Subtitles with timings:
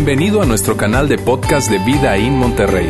[0.00, 2.88] Bienvenido a nuestro canal de podcast de Vida en Monterrey.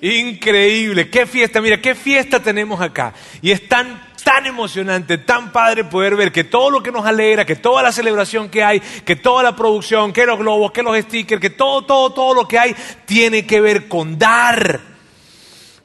[0.00, 3.12] Increíble, qué fiesta, mira, qué fiesta tenemos acá.
[3.42, 7.44] Y es tan, tan emocionante, tan padre poder ver que todo lo que nos alegra,
[7.44, 10.98] que toda la celebración que hay, que toda la producción, que los globos, que los
[10.98, 14.93] stickers, que todo, todo, todo lo que hay tiene que ver con dar.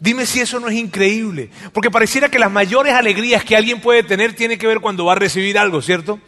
[0.01, 4.01] Dime si eso no es increíble, porque pareciera que las mayores alegrías que alguien puede
[4.01, 6.21] tener tiene que ver cuando va a recibir algo, ¿cierto?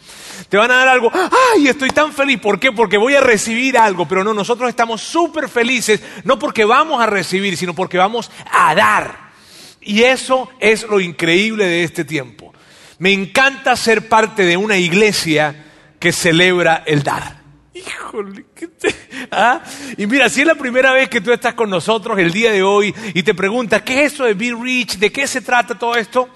[0.49, 1.09] Te van a dar algo,
[1.55, 2.73] ay, estoy tan feliz, ¿por qué?
[2.73, 7.05] Porque voy a recibir algo, pero no, nosotros estamos súper felices, no porque vamos a
[7.05, 9.31] recibir, sino porque vamos a dar.
[9.79, 12.53] Y eso es lo increíble de este tiempo.
[12.99, 15.65] Me encanta ser parte de una iglesia
[15.97, 17.40] que celebra el dar.
[17.85, 18.93] Híjole, ¿qué te...
[19.31, 19.61] ¿Ah?
[19.97, 22.63] Y mira, si es la primera vez que tú estás con nosotros el día de
[22.63, 24.97] hoy y te preguntas, ¿qué es eso de Be Rich?
[24.97, 26.29] ¿De qué se trata todo esto?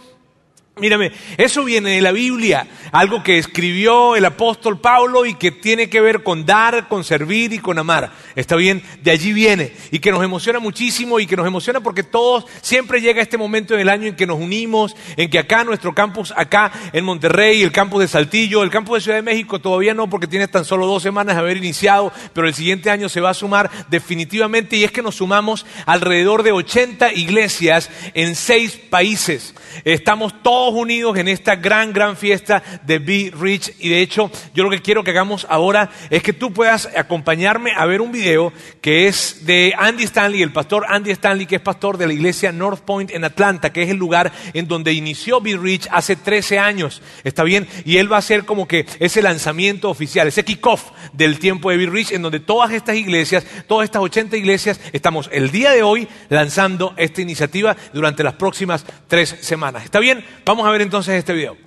[0.78, 5.90] Mírame, eso viene de la Biblia, algo que escribió el apóstol Pablo y que tiene
[5.90, 8.12] que ver con dar, con servir y con amar.
[8.36, 12.04] Está bien, de allí viene y que nos emociona muchísimo y que nos emociona porque
[12.04, 15.64] todos siempre llega este momento en el año en que nos unimos, en que acá
[15.64, 19.60] nuestro campus, acá en Monterrey, el campus de Saltillo, el campus de Ciudad de México
[19.60, 23.08] todavía no porque tiene tan solo dos semanas de haber iniciado, pero el siguiente año
[23.08, 28.36] se va a sumar definitivamente y es que nos sumamos alrededor de 80 iglesias en
[28.36, 29.56] seis países.
[29.86, 33.74] Estamos todos unidos en esta gran, gran fiesta de Be Rich.
[33.80, 37.74] Y de hecho, yo lo que quiero que hagamos ahora es que tú puedas acompañarme
[37.76, 41.62] a ver un video que es de Andy Stanley, el pastor Andy Stanley, que es
[41.62, 45.42] pastor de la iglesia North Point en Atlanta, que es el lugar en donde inició
[45.42, 47.02] Be Rich hace 13 años.
[47.24, 47.68] ¿Está bien?
[47.86, 51.78] Y él va a ser como que ese lanzamiento oficial, ese kickoff del tiempo de
[51.78, 55.84] Be Rich, en donde todas estas iglesias, todas estas 80 iglesias, estamos el día de
[55.84, 59.84] hoy lanzando esta iniciativa durante las próximas tres semanas.
[59.84, 60.24] ¿Está bien?
[60.46, 61.58] Vamos a ver entonces este video.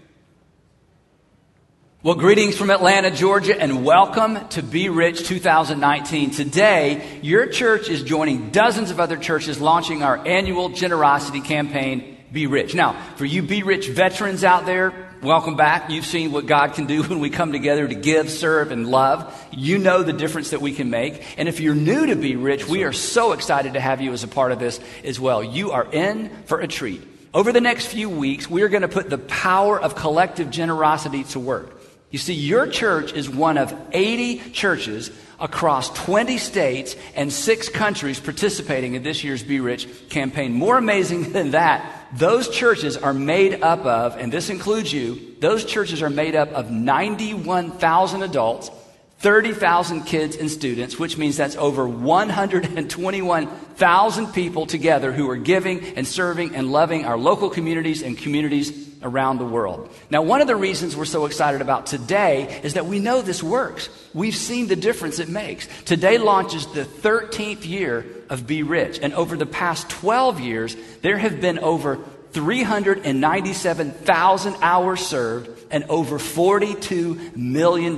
[2.02, 6.30] Well, greetings from Atlanta, Georgia, and welcome to Be Rich 2019.
[6.30, 12.46] Today, your church is joining dozens of other churches launching our annual generosity campaign, Be
[12.46, 12.74] Rich.
[12.74, 15.90] Now, for you Be Rich veterans out there, welcome back.
[15.90, 19.34] You've seen what God can do when we come together to give, serve, and love.
[19.50, 21.22] You know the difference that we can make.
[21.36, 24.22] And if you're new to Be Rich, we are so excited to have you as
[24.22, 25.42] a part of this as well.
[25.42, 27.17] You are in for a treat.
[27.34, 31.24] Over the next few weeks, we are going to put the power of collective generosity
[31.24, 31.74] to work.
[32.10, 38.18] You see, your church is one of 80 churches across 20 states and six countries
[38.18, 40.54] participating in this year's Be Rich campaign.
[40.54, 45.66] More amazing than that, those churches are made up of, and this includes you, those
[45.66, 48.70] churches are made up of 91,000 adults
[49.18, 56.06] 30,000 kids and students, which means that's over 121,000 people together who are giving and
[56.06, 59.90] serving and loving our local communities and communities around the world.
[60.10, 63.42] Now, one of the reasons we're so excited about today is that we know this
[63.42, 63.88] works.
[64.14, 65.66] We've seen the difference it makes.
[65.84, 71.18] Today launches the 13th year of Be Rich, and over the past 12 years, there
[71.18, 71.98] have been over
[72.32, 77.96] 397,000 hours served and over $42 million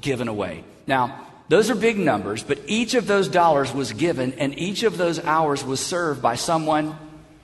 [0.00, 0.64] given away.
[0.86, 4.98] Now, those are big numbers, but each of those dollars was given and each of
[4.98, 6.96] those hours was served by someone,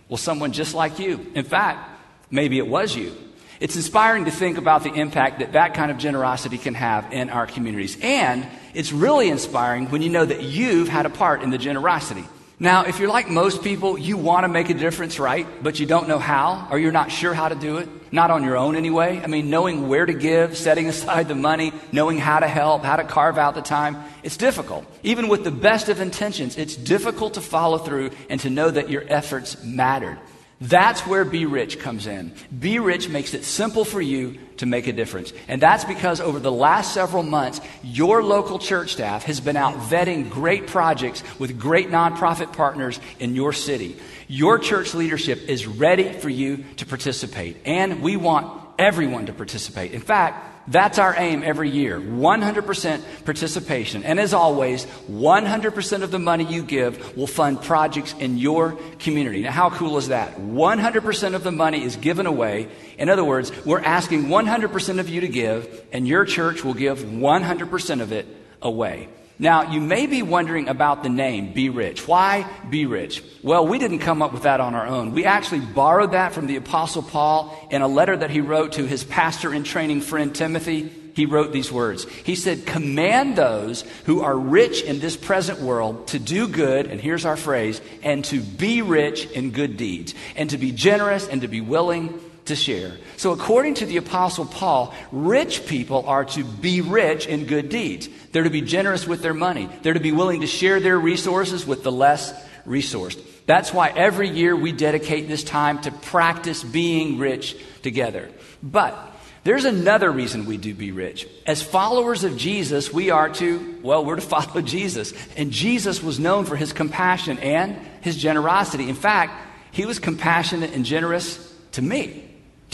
[0.09, 1.27] well, someone just like you.
[1.35, 1.89] In fact,
[2.31, 3.15] maybe it was you.
[3.61, 7.31] It's inspiring to think about the impact that that kind of generosity can have in
[7.31, 7.97] our communities.
[8.03, 12.25] And it's really inspiring when you know that you've had a part in the generosity.
[12.61, 15.47] Now, if you're like most people, you want to make a difference, right?
[15.63, 17.89] But you don't know how, or you're not sure how to do it.
[18.13, 19.21] Not on your own anyway.
[19.21, 22.95] I mean, knowing where to give, setting aside the money, knowing how to help, how
[22.95, 24.87] to carve out the time, it's difficult.
[25.03, 28.89] Even with the best of intentions, it's difficult to follow through and to know that
[28.89, 30.19] your efforts mattered.
[30.65, 32.33] That's where Be Rich comes in.
[32.59, 35.35] Be Rich makes it simple for you to make a difference.
[35.47, 39.75] And that's because over the last several months, your local church staff has been out
[39.91, 43.97] vetting great projects with great nonprofit partners in your city.
[44.27, 47.59] Your church leadership is ready for you to participate.
[47.67, 49.93] And we want everyone to participate.
[49.93, 54.03] In fact, that's our aim every year 100% participation.
[54.03, 59.43] And as always, 100% of the money you give will fund projects in your community.
[59.43, 60.37] Now, how cool is that?
[60.39, 62.69] 100% of the money is given away.
[62.97, 67.01] In other words, we're asking 100% of you to give, and your church will give
[67.01, 68.27] 100% of it
[68.63, 69.09] away.
[69.39, 72.07] Now, you may be wondering about the name Be Rich.
[72.07, 73.23] Why Be Rich?
[73.43, 75.13] Well, we didn't come up with that on our own.
[75.13, 78.87] We actually borrowed that from the Apostle Paul in a letter that he wrote to
[78.87, 82.05] his pastor in training friend Timothy he wrote these words.
[82.05, 87.01] He said, Command those who are rich in this present world to do good, and
[87.01, 91.43] here's our phrase, and to be rich in good deeds, and to be generous and
[91.43, 92.93] to be willing to share.
[93.17, 98.09] So, according to the Apostle Paul, rich people are to be rich in good deeds.
[98.33, 101.67] They're to be generous with their money, they're to be willing to share their resources
[101.67, 102.33] with the less
[102.67, 103.23] resourced.
[103.47, 108.31] That's why every year we dedicate this time to practice being rich together.
[108.63, 108.97] But
[109.45, 111.29] there's another reason we do be rich.
[111.47, 115.13] As followers of Jesus, we are to, well, we're to follow Jesus.
[115.37, 118.89] And Jesus was known for his compassion and his generosity.
[118.89, 119.35] In fact,
[119.71, 122.24] he was compassionate and generous to me,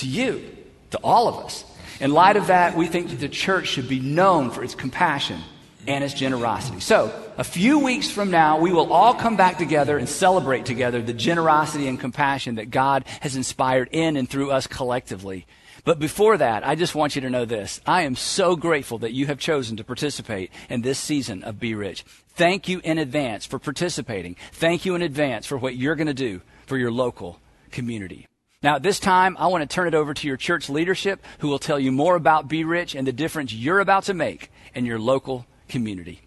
[0.01, 0.57] to you,
[0.91, 1.65] to all of us.
[2.01, 5.41] In light of that, we think that the church should be known for its compassion
[5.87, 6.81] and its generosity.
[6.81, 11.01] So, a few weeks from now, we will all come back together and celebrate together
[11.01, 15.47] the generosity and compassion that God has inspired in and through us collectively.
[15.85, 17.81] But before that, I just want you to know this.
[17.87, 21.75] I am so grateful that you have chosen to participate in this season of Be
[21.75, 22.05] Rich.
[22.29, 24.37] Thank you in advance for participating.
[24.53, 28.27] Thank you in advance for what you're going to do for your local community.
[28.63, 31.49] Now, at this time, I want to turn it over to your church leadership who
[31.49, 34.85] will tell you more about Be Rich and the difference you're about to make in
[34.85, 36.21] your local community.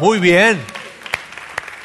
[0.00, 0.58] Muy bien.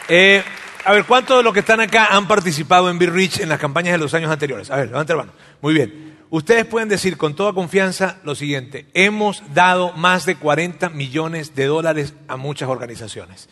[0.10, 0.44] Eh,
[0.86, 3.60] a ver, ¿cuántos de los que están acá han participado en Be Rich en las
[3.60, 4.72] campañas de los años anteriores?
[4.72, 5.34] A ver, levanta la mano.
[5.62, 6.18] Muy bien.
[6.32, 8.88] Ustedes pueden decir con toda confianza lo siguiente.
[8.96, 13.50] Hemos dado más de 40 millones de dólares a muchas organizaciones.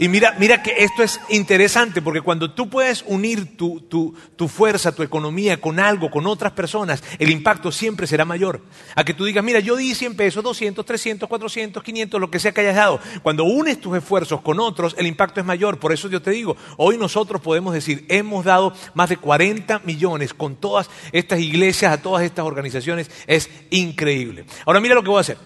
[0.00, 4.46] Y mira, mira que esto es interesante porque cuando tú puedes unir tu, tu, tu,
[4.46, 8.62] fuerza, tu economía con algo, con otras personas, el impacto siempre será mayor.
[8.94, 12.38] A que tú digas, mira, yo di 100 pesos, 200, 300, 400, 500, lo que
[12.38, 13.00] sea que hayas dado.
[13.24, 15.80] Cuando unes tus esfuerzos con otros, el impacto es mayor.
[15.80, 20.32] Por eso yo te digo, hoy nosotros podemos decir, hemos dado más de 40 millones
[20.32, 23.10] con todas estas iglesias, a todas estas organizaciones.
[23.26, 24.44] Es increíble.
[24.64, 25.38] Ahora mira lo que voy a hacer.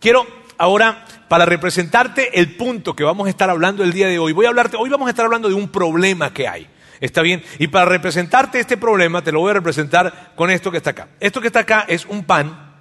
[0.00, 4.32] Quiero ahora para representarte el punto que vamos a estar hablando el día de hoy.
[4.32, 6.68] Voy a hablarte, hoy vamos a estar hablando de un problema que hay.
[7.00, 7.42] ¿Está bien?
[7.58, 11.08] Y para representarte este problema, te lo voy a representar con esto que está acá.
[11.18, 12.74] Esto que está acá es un pan,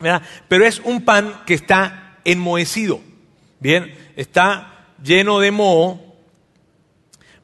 [0.00, 0.22] ¿verdad?
[0.48, 3.00] Pero es un pan que está enmohecido.
[3.58, 6.00] Bien, está lleno de moho.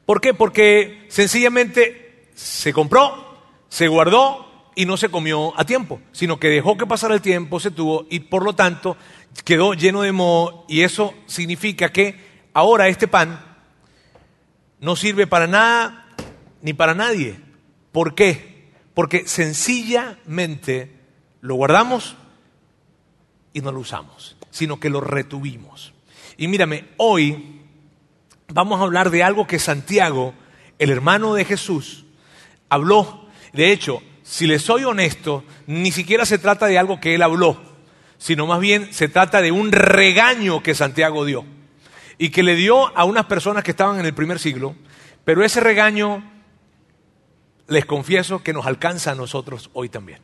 [0.07, 0.33] ¿Por qué?
[0.33, 3.37] Porque sencillamente se compró,
[3.69, 7.59] se guardó y no se comió a tiempo, sino que dejó que pasara el tiempo,
[7.59, 8.95] se tuvo y por lo tanto
[9.43, 12.19] quedó lleno de moho y eso significa que
[12.53, 13.39] ahora este pan
[14.79, 16.15] no sirve para nada
[16.61, 17.39] ni para nadie.
[17.91, 18.71] ¿Por qué?
[18.93, 20.91] Porque sencillamente
[21.41, 22.15] lo guardamos
[23.53, 25.93] y no lo usamos, sino que lo retuvimos.
[26.37, 27.61] Y mírame, hoy
[28.49, 30.33] vamos a hablar de algo que Santiago,
[30.77, 32.05] el hermano de Jesús,
[32.69, 33.27] habló.
[33.53, 37.66] De hecho, si le soy honesto, ni siquiera se trata de algo que él habló
[38.17, 41.45] sino más bien se trata de un regaño que Santiago dio
[42.17, 44.75] y que le dio a unas personas que estaban en el primer siglo,
[45.23, 46.23] pero ese regaño,
[47.67, 50.19] les confieso, que nos alcanza a nosotros hoy también.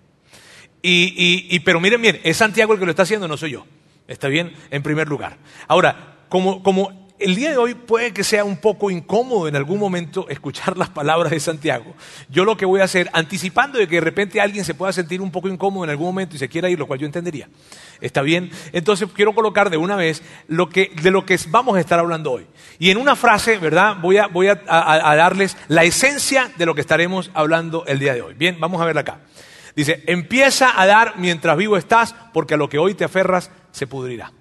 [0.81, 3.65] Y, pero miren bien, es Santiago el que lo está haciendo, no soy yo.
[4.07, 5.37] Está bien, en primer lugar.
[5.67, 9.79] Ahora, como, como el día de hoy puede que sea un poco incómodo en algún
[9.79, 11.95] momento escuchar las palabras de Santiago.
[12.29, 15.21] Yo lo que voy a hacer, anticipando de que de repente alguien se pueda sentir
[15.21, 17.47] un poco incómodo en algún momento y se quiera ir, lo cual yo entendería.
[18.01, 18.51] ¿Está bien?
[18.73, 22.33] Entonces quiero colocar de una vez lo que, de lo que vamos a estar hablando
[22.33, 22.45] hoy.
[22.77, 23.95] Y en una frase, ¿verdad?
[24.01, 28.13] Voy, a, voy a, a darles la esencia de lo que estaremos hablando el día
[28.13, 28.33] de hoy.
[28.33, 29.21] Bien, vamos a verla acá.
[29.77, 33.87] Dice, empieza a dar mientras vivo estás, porque a lo que hoy te aferras se
[33.87, 34.31] pudrirá.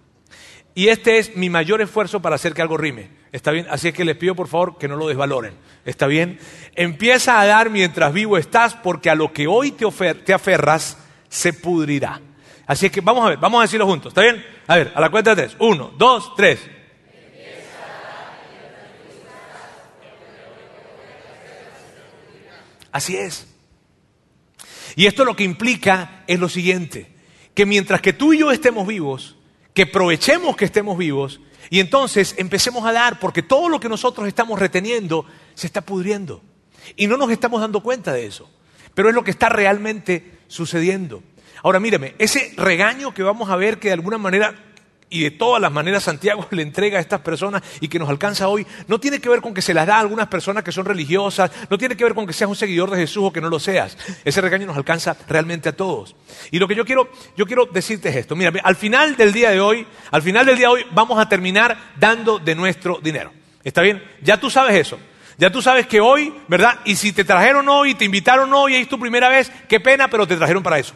[0.74, 3.10] Y este es mi mayor esfuerzo para hacer que algo rime.
[3.30, 3.66] ¿Está bien?
[3.70, 5.54] Así es que les pido por favor que no lo desvaloren.
[5.84, 6.38] ¿Está bien?
[6.74, 10.98] Empieza a dar mientras vivo estás, porque a lo que hoy te, te aferras
[11.28, 12.20] se pudrirá.
[12.66, 14.10] Así es que vamos a ver, vamos a decirlo juntos.
[14.10, 14.44] ¿Está bien?
[14.66, 15.56] A ver, a la cuenta de tres.
[15.58, 16.60] Uno, dos, tres.
[22.92, 23.48] Así es.
[24.94, 27.10] Y esto lo que implica es lo siguiente,
[27.54, 29.36] que mientras que tú y yo estemos vivos,
[29.74, 34.28] que aprovechemos que estemos vivos y entonces empecemos a dar, porque todo lo que nosotros
[34.28, 35.24] estamos reteniendo
[35.54, 36.42] se está pudriendo.
[36.96, 38.50] Y no nos estamos dando cuenta de eso.
[38.94, 41.22] Pero es lo que está realmente sucediendo.
[41.62, 44.71] Ahora míreme, ese regaño que vamos a ver que de alguna manera
[45.12, 48.48] y de todas las maneras Santiago le entrega a estas personas y que nos alcanza
[48.48, 50.84] hoy, no tiene que ver con que se las da a algunas personas que son
[50.84, 53.48] religiosas, no tiene que ver con que seas un seguidor de Jesús o que no
[53.48, 53.96] lo seas.
[54.24, 56.16] Ese regaño nos alcanza realmente a todos.
[56.50, 58.34] Y lo que yo quiero, yo quiero decirte es esto.
[58.34, 61.28] Mira, al final del día de hoy, al final del día de hoy vamos a
[61.28, 63.32] terminar dando de nuestro dinero.
[63.62, 64.02] ¿Está bien?
[64.22, 64.98] Ya tú sabes eso.
[65.38, 66.80] Ya tú sabes que hoy, ¿verdad?
[66.84, 70.26] Y si te trajeron hoy, te invitaron hoy es tu primera vez, qué pena, pero
[70.26, 70.94] te trajeron para eso.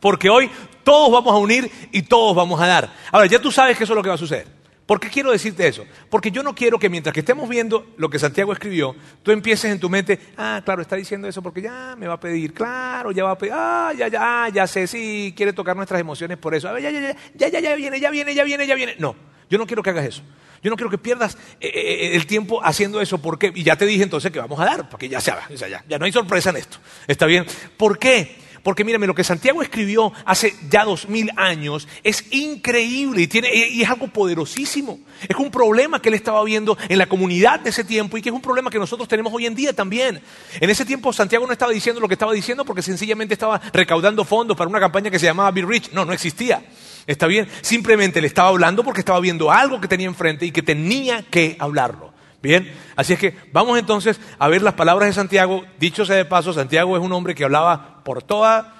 [0.00, 0.50] Porque hoy
[0.88, 2.90] todos vamos a unir y todos vamos a dar.
[3.12, 4.46] Ahora, ya tú sabes que eso es lo que va a suceder.
[4.86, 5.84] ¿Por qué quiero decirte eso?
[6.08, 9.70] Porque yo no quiero que mientras que estemos viendo lo que Santiago escribió, tú empieces
[9.70, 13.12] en tu mente, ah, claro, está diciendo eso porque ya me va a pedir, claro,
[13.12, 16.38] ya va a pedir, ah, ya, ya, ah, ya sé, sí, quiere tocar nuestras emociones
[16.38, 18.96] por eso, ya, ya, ya, ya, ya, ya viene, ya viene, ya viene, ya viene.
[18.98, 19.14] No,
[19.50, 20.22] yo no quiero que hagas eso.
[20.62, 23.18] Yo no quiero que pierdas eh, eh, el tiempo haciendo eso.
[23.18, 23.52] ¿Por qué?
[23.54, 25.48] Y ya te dije entonces que vamos a dar, porque ya se haga.
[25.50, 26.78] ya, ya no hay sorpresa en esto.
[27.06, 27.44] ¿Está bien?
[27.76, 28.47] ¿Por qué?
[28.62, 33.50] Porque mírame, lo que Santiago escribió hace ya dos mil años es increíble y, tiene,
[33.54, 34.98] y es algo poderosísimo.
[35.28, 38.28] Es un problema que él estaba viendo en la comunidad de ese tiempo y que
[38.28, 40.20] es un problema que nosotros tenemos hoy en día también.
[40.60, 44.24] En ese tiempo Santiago no estaba diciendo lo que estaba diciendo porque sencillamente estaba recaudando
[44.24, 45.92] fondos para una campaña que se llamaba Be Rich.
[45.92, 46.62] No, no existía.
[47.06, 47.48] ¿Está bien?
[47.62, 51.56] Simplemente le estaba hablando porque estaba viendo algo que tenía enfrente y que tenía que
[51.58, 52.07] hablarlo.
[52.40, 55.64] Bien, así es que vamos entonces a ver las palabras de Santiago.
[55.78, 58.74] Dicho sea de paso, Santiago es un hombre que hablaba por toda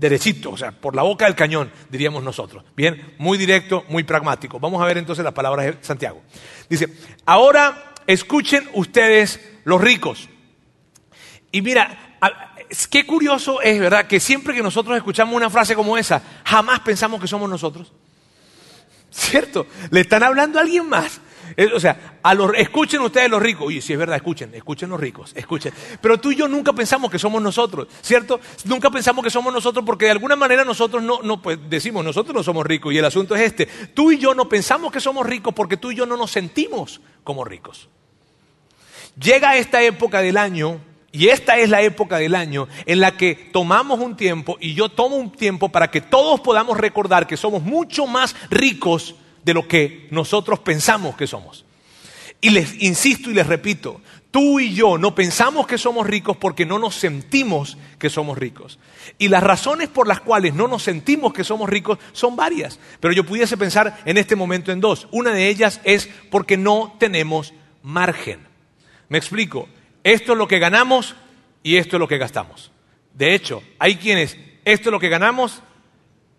[0.00, 2.64] derechito, o sea, por la boca del cañón, diríamos nosotros.
[2.74, 4.58] Bien, muy directo, muy pragmático.
[4.58, 6.22] Vamos a ver entonces las palabras de Santiago.
[6.68, 6.88] Dice,
[7.26, 10.28] ahora escuchen ustedes los ricos.
[11.52, 12.16] Y mira,
[12.90, 14.06] qué curioso es, ¿verdad?
[14.06, 17.92] Que siempre que nosotros escuchamos una frase como esa, jamás pensamos que somos nosotros.
[19.10, 19.66] ¿Cierto?
[19.90, 21.20] Le están hablando a alguien más.
[21.74, 23.66] O sea, a los, escuchen ustedes los ricos.
[23.66, 25.72] Oye, si es verdad, escuchen, escuchen los ricos, escuchen.
[26.00, 28.40] Pero tú y yo nunca pensamos que somos nosotros, ¿cierto?
[28.64, 32.34] Nunca pensamos que somos nosotros porque de alguna manera nosotros no, no pues decimos, nosotros
[32.34, 32.92] no somos ricos.
[32.92, 33.66] Y el asunto es este.
[33.66, 37.00] Tú y yo no pensamos que somos ricos porque tú y yo no nos sentimos
[37.24, 37.88] como ricos.
[39.20, 40.80] Llega esta época del año
[41.12, 44.88] y esta es la época del año en la que tomamos un tiempo y yo
[44.88, 49.66] tomo un tiempo para que todos podamos recordar que somos mucho más ricos de lo
[49.66, 51.64] que nosotros pensamos que somos.
[52.40, 56.64] Y les insisto y les repito, tú y yo no pensamos que somos ricos porque
[56.64, 58.78] no nos sentimos que somos ricos.
[59.18, 63.12] Y las razones por las cuales no nos sentimos que somos ricos son varias, pero
[63.12, 65.06] yo pudiese pensar en este momento en dos.
[65.10, 68.40] Una de ellas es porque no tenemos margen.
[69.08, 69.68] Me explico,
[70.02, 71.16] esto es lo que ganamos
[71.62, 72.70] y esto es lo que gastamos.
[73.12, 75.62] De hecho, hay quienes, esto es lo que ganamos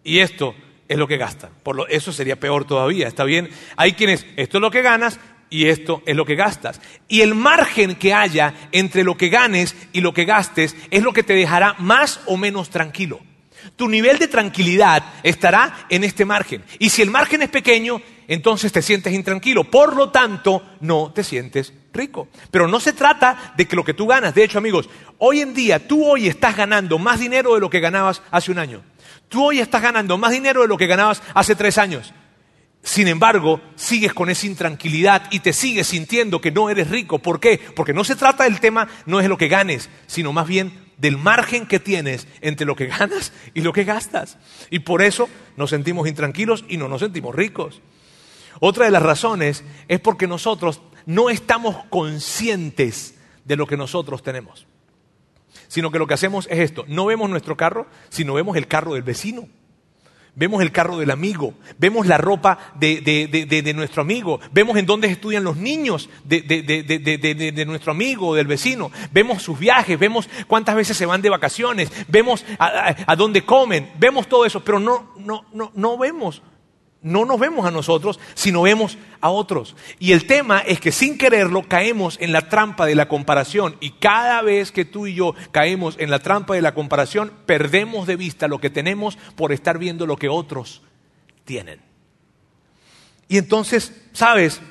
[0.03, 0.55] y esto
[0.91, 1.51] es lo que gastan.
[1.63, 3.49] Por lo, eso sería peor todavía, ¿está bien?
[3.77, 5.19] Hay quienes, esto es lo que ganas
[5.49, 6.81] y esto es lo que gastas.
[7.07, 11.13] Y el margen que haya entre lo que ganes y lo que gastes es lo
[11.13, 13.21] que te dejará más o menos tranquilo.
[13.75, 16.63] Tu nivel de tranquilidad estará en este margen.
[16.77, 19.63] Y si el margen es pequeño, entonces te sientes intranquilo.
[19.63, 22.27] Por lo tanto, no te sientes rico.
[22.49, 24.33] Pero no se trata de que lo que tú ganas.
[24.35, 27.79] De hecho, amigos, hoy en día tú hoy estás ganando más dinero de lo que
[27.79, 28.83] ganabas hace un año.
[29.31, 32.13] Tú hoy estás ganando más dinero de lo que ganabas hace tres años.
[32.83, 37.19] Sin embargo, sigues con esa intranquilidad y te sigues sintiendo que no eres rico.
[37.19, 37.57] ¿Por qué?
[37.73, 41.17] Porque no se trata del tema, no es lo que ganes, sino más bien del
[41.17, 44.37] margen que tienes entre lo que ganas y lo que gastas.
[44.69, 47.81] Y por eso nos sentimos intranquilos y no nos sentimos ricos.
[48.59, 54.67] Otra de las razones es porque nosotros no estamos conscientes de lo que nosotros tenemos
[55.67, 58.93] sino que lo que hacemos es esto, no vemos nuestro carro, sino vemos el carro
[58.93, 59.47] del vecino.
[60.33, 65.43] Vemos el carro del amigo, vemos la ropa de, nuestro amigo, vemos en dónde estudian
[65.43, 71.05] los niños de, nuestro amigo o del vecino, vemos sus viajes, vemos cuántas veces se
[71.05, 75.73] van de vacaciones, vemos a, a dónde comen, vemos todo eso, pero no, no, no,
[75.75, 76.41] no vemos
[77.01, 79.75] no nos vemos a nosotros, sino vemos a otros.
[79.99, 83.75] Y el tema es que sin quererlo caemos en la trampa de la comparación.
[83.79, 88.05] Y cada vez que tú y yo caemos en la trampa de la comparación, perdemos
[88.05, 90.83] de vista lo que tenemos por estar viendo lo que otros
[91.45, 91.81] tienen.
[93.27, 94.61] Y entonces, ¿sabes?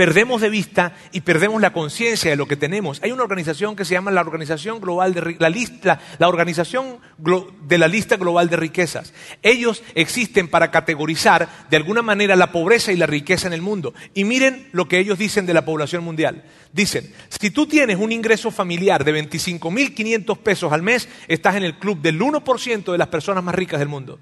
[0.00, 3.02] Perdemos de vista y perdemos la conciencia de lo que tenemos.
[3.02, 7.76] Hay una organización que se llama la Organización Global de la lista, la Organización de
[7.76, 9.12] la Lista Global de Riquezas.
[9.42, 13.92] Ellos existen para categorizar de alguna manera la pobreza y la riqueza en el mundo.
[14.14, 16.44] Y miren lo que ellos dicen de la población mundial.
[16.72, 21.78] Dicen, si tú tienes un ingreso familiar de 25.500 pesos al mes, estás en el
[21.78, 24.18] club del 1% de las personas más ricas del mundo.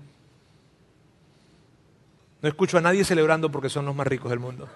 [2.42, 4.68] No escucho a nadie celebrando porque son los más ricos del mundo.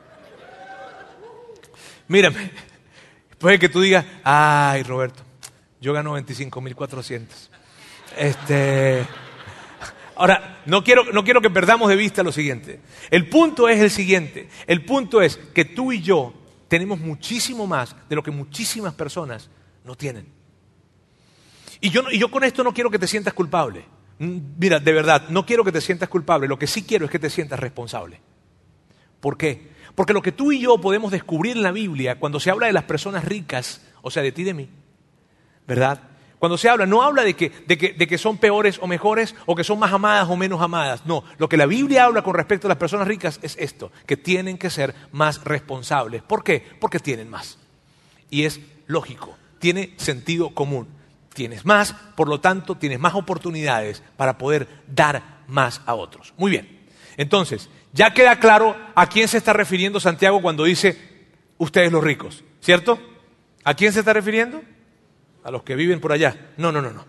[2.08, 2.50] Mírame,
[3.38, 5.22] puede que tú digas, ay Roberto,
[5.80, 7.26] yo gano 25.400.
[8.16, 9.06] Este,
[10.16, 12.80] ahora, no quiero, no quiero que perdamos de vista lo siguiente.
[13.10, 14.48] El punto es el siguiente.
[14.66, 16.34] El punto es que tú y yo
[16.68, 19.50] tenemos muchísimo más de lo que muchísimas personas
[19.84, 20.26] no tienen.
[21.80, 23.84] Y yo, y yo con esto no quiero que te sientas culpable.
[24.18, 26.46] Mm, mira, de verdad, no quiero que te sientas culpable.
[26.46, 28.20] Lo que sí quiero es que te sientas responsable.
[29.20, 29.71] ¿Por qué?
[29.94, 32.72] Porque lo que tú y yo podemos descubrir en la Biblia cuando se habla de
[32.72, 34.68] las personas ricas, o sea, de ti y de mí,
[35.66, 36.00] ¿verdad?
[36.38, 39.36] Cuando se habla, no habla de que, de, que, de que, son peores o mejores
[39.46, 41.06] o que son más amadas o menos amadas.
[41.06, 44.16] No, lo que la Biblia habla con respecto a las personas ricas es esto, que
[44.16, 46.22] tienen que ser más responsables.
[46.22, 46.66] ¿Por qué?
[46.80, 47.58] Porque tienen más.
[48.28, 50.88] Y es lógico, tiene sentido común.
[51.32, 56.34] Tienes más, por lo tanto, tienes más oportunidades para poder dar más a otros.
[56.36, 56.80] Muy bien.
[57.16, 60.98] Entonces, ya queda claro a quién se está refiriendo Santiago cuando dice
[61.58, 62.98] ustedes los ricos, ¿cierto?
[63.64, 64.62] ¿A quién se está refiriendo?
[65.44, 66.52] a los que viven por allá.
[66.56, 67.04] No, no, no, no.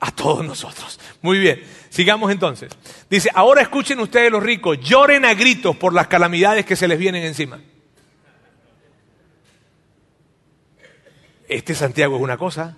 [0.00, 1.00] A todos nosotros.
[1.22, 1.62] Muy bien.
[1.88, 2.70] Sigamos entonces.
[3.08, 6.98] Dice, ahora escuchen ustedes los ricos, lloren a gritos por las calamidades que se les
[6.98, 7.60] vienen encima.
[11.48, 12.76] Este Santiago es una cosa.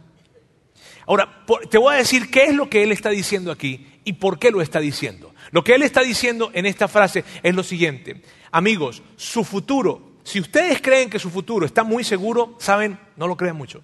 [1.06, 4.38] Ahora, te voy a decir qué es lo que él está diciendo aquí y por
[4.38, 5.32] qué lo está diciendo.
[5.50, 8.22] Lo que él está diciendo en esta frase es lo siguiente.
[8.50, 13.36] Amigos, su futuro, si ustedes creen que su futuro está muy seguro, saben, no lo
[13.36, 13.82] crean mucho.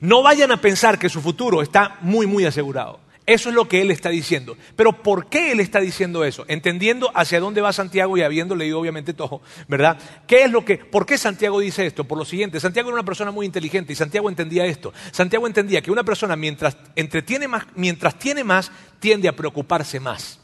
[0.00, 3.00] No vayan a pensar que su futuro está muy, muy asegurado.
[3.26, 4.56] Eso es lo que él está diciendo.
[4.76, 6.44] Pero ¿por qué él está diciendo eso?
[6.46, 9.98] Entendiendo hacia dónde va Santiago y habiendo leído obviamente todo, ¿verdad?
[10.28, 12.04] ¿Qué es lo que, ¿Por qué Santiago dice esto?
[12.04, 14.92] Por lo siguiente, Santiago era una persona muy inteligente y Santiago entendía esto.
[15.10, 20.38] Santiago entendía que una persona mientras entretiene más, mientras tiene más, tiende a preocuparse más.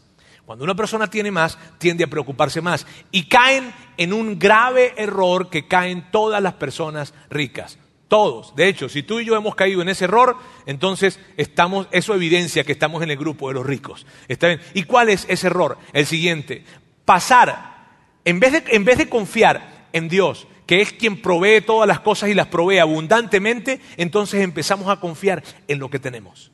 [0.45, 2.85] Cuando una persona tiene más, tiende a preocuparse más.
[3.13, 7.79] Y caen en un grave error que caen todas las personas ricas.
[8.13, 8.55] Todos.
[8.55, 12.63] De hecho, si tú y yo hemos caído en ese error, entonces estamos, eso evidencia
[12.63, 14.05] que estamos en el grupo de los ricos.
[14.29, 14.61] ¿Está bien?
[14.75, 15.79] ¿Y cuál es ese error?
[15.95, 16.63] El siguiente.
[17.07, 17.87] Pasar,
[18.27, 22.01] en vez de, en vez de confiar en Dios, que es quien provee todas las
[22.01, 26.53] cosas y las provee abundantemente, entonces empezamos a confiar en lo que tenemos.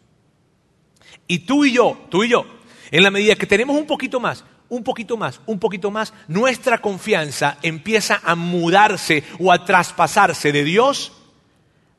[1.27, 2.47] Y tú y yo, tú y yo,
[2.93, 6.79] en la medida que tenemos un poquito más, un poquito más, un poquito más, nuestra
[6.79, 11.18] confianza empieza a mudarse o a traspasarse de Dios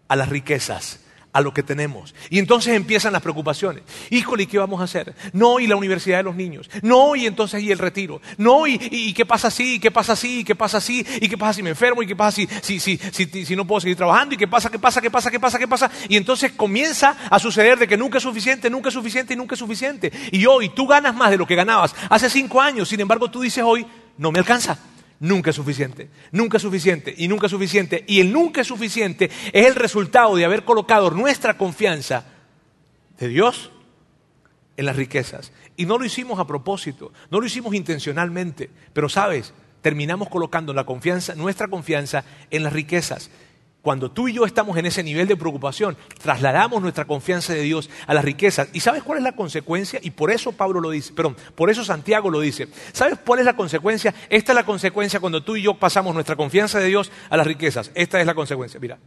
[0.10, 1.00] a las riquezas,
[1.32, 2.16] a lo que tenemos.
[2.30, 3.84] Y entonces empiezan las preocupaciones.
[4.10, 5.14] Híjole, ¿qué vamos a hacer?
[5.32, 6.70] No, y la universidad de los niños.
[6.82, 8.20] No, y entonces y el retiro.
[8.38, 11.38] No, y, qué pasa así, y qué pasa así, y qué pasa así, y qué
[11.38, 13.96] pasa si me enfermo, y qué pasa si, si, si, si, si no puedo seguir
[13.96, 15.92] trabajando, y qué pasa, qué pasa, qué pasa, qué pasa, qué pasa.
[16.10, 19.54] Y entonces comienza a suceder de que nunca es suficiente, nunca es suficiente y nunca
[19.54, 20.12] es suficiente.
[20.32, 23.42] Y hoy tú ganas más de lo que ganabas hace cinco años, sin embargo tú
[23.42, 23.86] dices hoy,
[24.18, 24.80] no me alcanza
[25.20, 28.04] nunca es suficiente, nunca es suficiente y nunca es suficiente.
[28.08, 32.26] Y el nunca es suficiente es el resultado de haber colocado nuestra confianza
[33.18, 33.72] de Dios
[34.78, 35.52] en las riquezas.
[35.76, 40.86] Y no lo hicimos a propósito, no lo hicimos intencionalmente, pero sabes, terminamos colocando la
[40.86, 43.30] confianza, nuestra confianza en las riquezas.
[43.90, 47.90] Cuando tú y yo estamos en ese nivel de preocupación, trasladamos nuestra confianza de Dios
[48.06, 48.70] a las riquezas.
[48.72, 50.00] ¿Y sabes cuál es la consecuencia?
[50.04, 52.68] Y por eso Pablo lo dice, perdón, por eso Santiago lo dice.
[52.92, 54.14] ¿Sabes cuál es la consecuencia?
[54.30, 57.48] Esta es la consecuencia cuando tú y yo pasamos nuestra confianza de Dios a las
[57.48, 57.90] riquezas.
[57.96, 59.00] Esta es la consecuencia, mira.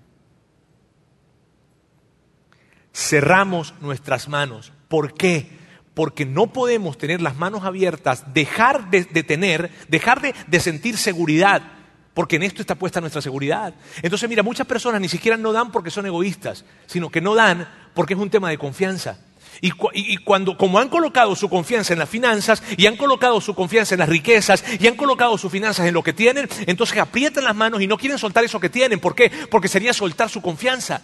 [2.93, 4.73] Cerramos nuestras manos.
[4.89, 5.49] ¿Por qué?
[5.95, 11.82] Porque no podemos tener las manos abiertas, dejar de, tener, dejar de sentir seguridad
[12.15, 13.75] porque en esto está puesta nuestra seguridad.
[14.03, 17.69] Entonces, mira, muchas personas ni siquiera no dan porque son egoístas, sino que no dan
[17.95, 19.19] porque es un tema de confianza.
[19.61, 23.95] Y, cuando, como han colocado su confianza en las finanzas, y han colocado su confianza
[23.95, 27.55] en las riquezas, y han colocado sus finanzas en lo que tienen, entonces aprietan las
[27.55, 28.99] manos y no quieren soltar eso que tienen.
[28.99, 29.31] ¿Por qué?
[29.51, 31.03] Porque sería soltar su confianza.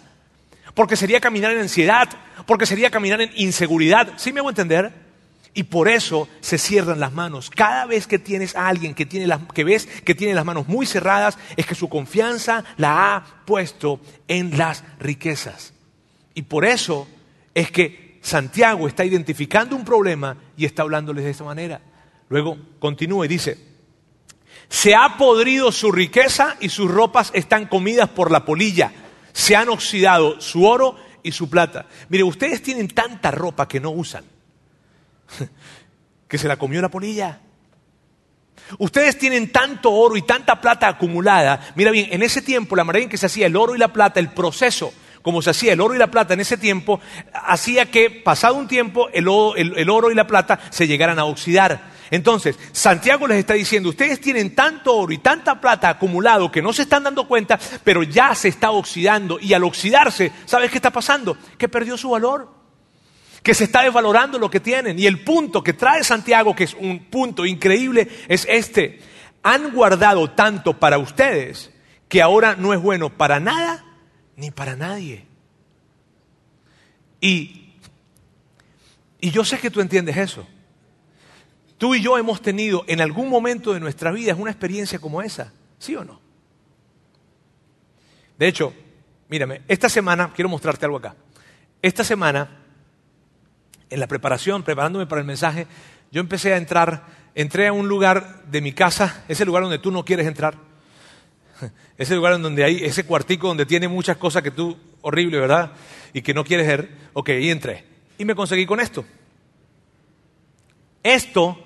[0.73, 2.09] Porque sería caminar en ansiedad.
[2.45, 4.13] Porque sería caminar en inseguridad.
[4.17, 5.08] ¿Sí me hago entender?
[5.53, 7.49] Y por eso se cierran las manos.
[7.49, 10.85] Cada vez que tienes a alguien que, tiene las, ves que tiene las manos muy
[10.85, 15.73] cerradas, es que su confianza la ha puesto en las riquezas.
[16.35, 17.07] Y por eso
[17.53, 21.81] es que Santiago está identificando un problema y está hablándoles de esta manera.
[22.29, 23.57] Luego continúa y dice,
[24.69, 28.91] se ha podrido su riqueza y sus ropas están comidas por la polilla.
[29.33, 31.87] Se han oxidado su oro y su plata.
[32.09, 34.23] Mire, ustedes tienen tanta ropa que no usan
[36.27, 37.41] que se la comió la polilla.
[38.77, 41.59] Ustedes tienen tanto oro y tanta plata acumulada.
[41.75, 43.91] Mira bien, en ese tiempo, la manera en que se hacía el oro y la
[43.91, 46.99] plata, el proceso, como se hacía el oro y la plata en ese tiempo,
[47.33, 51.97] hacía que, pasado un tiempo, el oro, y la plata se llegaran a oxidar.
[52.11, 56.73] Entonces, Santiago les está diciendo, ustedes tienen tanto oro y tanta plata acumulado que no
[56.73, 59.39] se están dando cuenta, pero ya se está oxidando.
[59.39, 61.37] Y al oxidarse, ¿sabes qué está pasando?
[61.57, 62.58] Que perdió su valor
[63.43, 64.99] que se está desvalorando lo que tienen.
[64.99, 68.99] Y el punto que trae Santiago, que es un punto increíble, es este.
[69.43, 71.71] Han guardado tanto para ustedes
[72.07, 73.85] que ahora no es bueno para nada
[74.35, 75.25] ni para nadie.
[77.21, 77.73] Y,
[79.19, 80.47] y yo sé que tú entiendes eso.
[81.77, 85.53] Tú y yo hemos tenido en algún momento de nuestra vida una experiencia como esa,
[85.77, 86.19] ¿sí o no?
[88.37, 88.73] De hecho,
[89.29, 91.15] mírame, esta semana quiero mostrarte algo acá.
[91.81, 92.59] esta semana,
[93.89, 95.67] en la preparación, preparándome para el mensaje,
[96.11, 97.03] yo empecé a entrar,
[97.35, 100.55] entré a un lugar de mi casa, ese lugar donde tú no quieres entrar,
[101.97, 105.71] ese lugar en donde hay ese cuartico donde tiene muchas cosas que tú, horrible, ¿verdad?
[106.13, 106.89] Y que no quieres ver.
[107.13, 107.85] Ok, y entré.
[108.17, 109.05] Y me conseguí con esto.
[111.03, 111.57] Esto,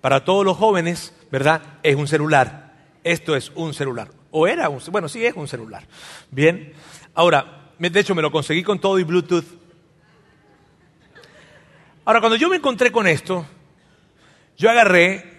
[0.00, 1.62] para todos los jóvenes, ¿verdad?
[1.82, 2.72] Es un celular.
[3.04, 4.08] Esto es un celular.
[4.30, 5.86] O era un, bueno, sí es un celular.
[6.30, 6.72] Bien.
[7.14, 9.61] Ahora, de hecho me lo conseguí con todo y Bluetooth.
[12.04, 13.46] Ahora, cuando yo me encontré con esto,
[14.56, 15.32] yo agarré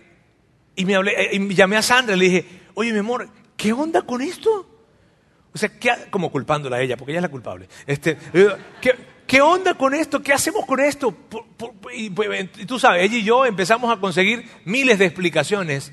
[0.76, 4.02] y me eh, y llamé a Sandra y le dije, oye, mi amor, ¿qué onda
[4.02, 4.69] con esto?
[5.54, 7.67] O sea, ¿qué, como culpándola a ella, porque ella es la culpable.
[7.86, 8.17] Este,
[9.28, 10.21] ¿qué, onda con esto?
[10.21, 11.15] ¿Qué hacemos con esto?
[11.93, 12.10] y,
[12.65, 15.91] tú sabes, ella y yo empezamos a conseguir miles de explicaciones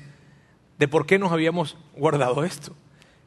[0.79, 2.75] de por qué nos habíamos guardado esto.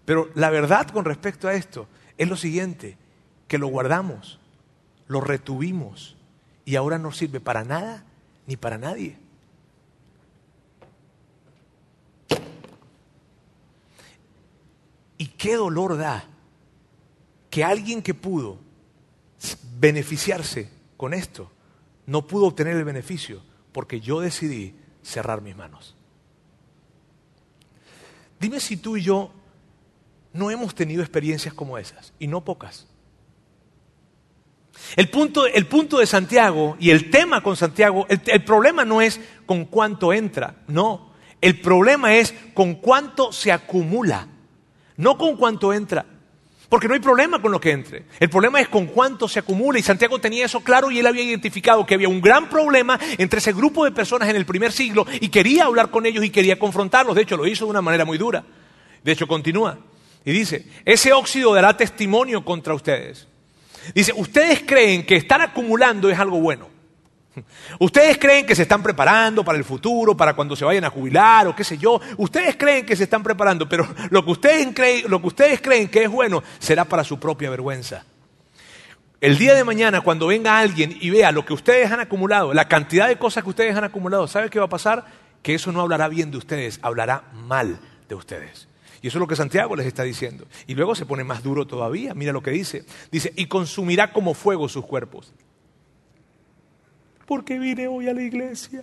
[0.04, 2.98] Pero la verdad con respecto a esto es lo siguiente,
[3.46, 4.40] que lo guardamos,
[5.06, 6.13] lo retuvimos
[6.64, 8.04] y ahora no sirve para nada
[8.46, 9.16] ni para nadie.
[15.18, 16.24] Y qué dolor da
[17.50, 18.58] que alguien que pudo
[19.78, 21.50] beneficiarse con esto
[22.06, 25.94] no pudo obtener el beneficio porque yo decidí cerrar mis manos.
[28.40, 29.32] Dime si tú y yo
[30.32, 32.86] no hemos tenido experiencias como esas, y no pocas.
[34.96, 39.00] El punto, el punto de Santiago y el tema con Santiago, el, el problema no
[39.00, 41.12] es con cuánto entra, no.
[41.40, 44.28] El problema es con cuánto se acumula,
[44.96, 46.06] no con cuánto entra.
[46.68, 48.04] Porque no hay problema con lo que entre.
[48.18, 49.78] El problema es con cuánto se acumula.
[49.78, 53.38] Y Santiago tenía eso claro y él había identificado que había un gran problema entre
[53.38, 56.58] ese grupo de personas en el primer siglo y quería hablar con ellos y quería
[56.58, 57.14] confrontarlos.
[57.14, 58.44] De hecho, lo hizo de una manera muy dura.
[59.04, 59.78] De hecho, continúa.
[60.24, 63.28] Y dice, ese óxido dará testimonio contra ustedes.
[63.92, 66.74] Dice, ustedes creen que estar acumulando es algo bueno.
[67.80, 71.48] Ustedes creen que se están preparando para el futuro, para cuando se vayan a jubilar
[71.48, 72.00] o qué sé yo.
[72.16, 75.88] Ustedes creen que se están preparando, pero lo que ustedes creen, lo que, ustedes creen
[75.88, 78.04] que es bueno será para su propia vergüenza.
[79.20, 82.68] El día de mañana, cuando venga alguien y vea lo que ustedes han acumulado, la
[82.68, 85.06] cantidad de cosas que ustedes han acumulado, ¿sabe qué va a pasar?
[85.42, 88.68] Que eso no hablará bien de ustedes, hablará mal de ustedes.
[89.04, 90.46] Y eso es lo que Santiago les está diciendo.
[90.66, 92.14] Y luego se pone más duro todavía.
[92.14, 92.86] Mira lo que dice.
[93.12, 95.30] Dice, y consumirá como fuego sus cuerpos.
[97.26, 98.82] ¿Por qué vine hoy a la iglesia?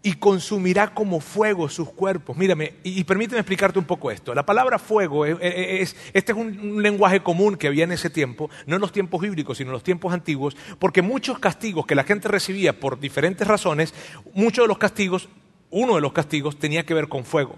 [0.00, 2.36] Y consumirá como fuego sus cuerpos.
[2.36, 4.32] Mírame, y, permíteme explicarte un poco esto.
[4.32, 8.76] La palabra fuego, es, este es un, lenguaje común que había en ese tiempo, no
[8.76, 12.28] en los tiempos bíblicos, sino en los tiempos antiguos, porque muchos castigos que la gente
[12.28, 13.92] recibía por diferentes razones,
[14.34, 15.28] muchos de los castigos,
[15.68, 17.56] uno de los castigos tenía que ver con fuego.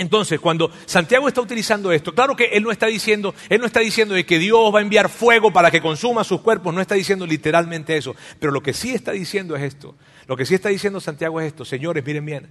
[0.00, 3.80] Entonces, cuando Santiago está utilizando esto, claro que él no está diciendo, él no está
[3.80, 6.94] diciendo de que Dios va a enviar fuego para que consuma sus cuerpos, no está
[6.94, 9.94] diciendo literalmente eso, pero lo que sí está diciendo es esto.
[10.26, 12.48] Lo que sí está diciendo Santiago es esto, señores, miren bien.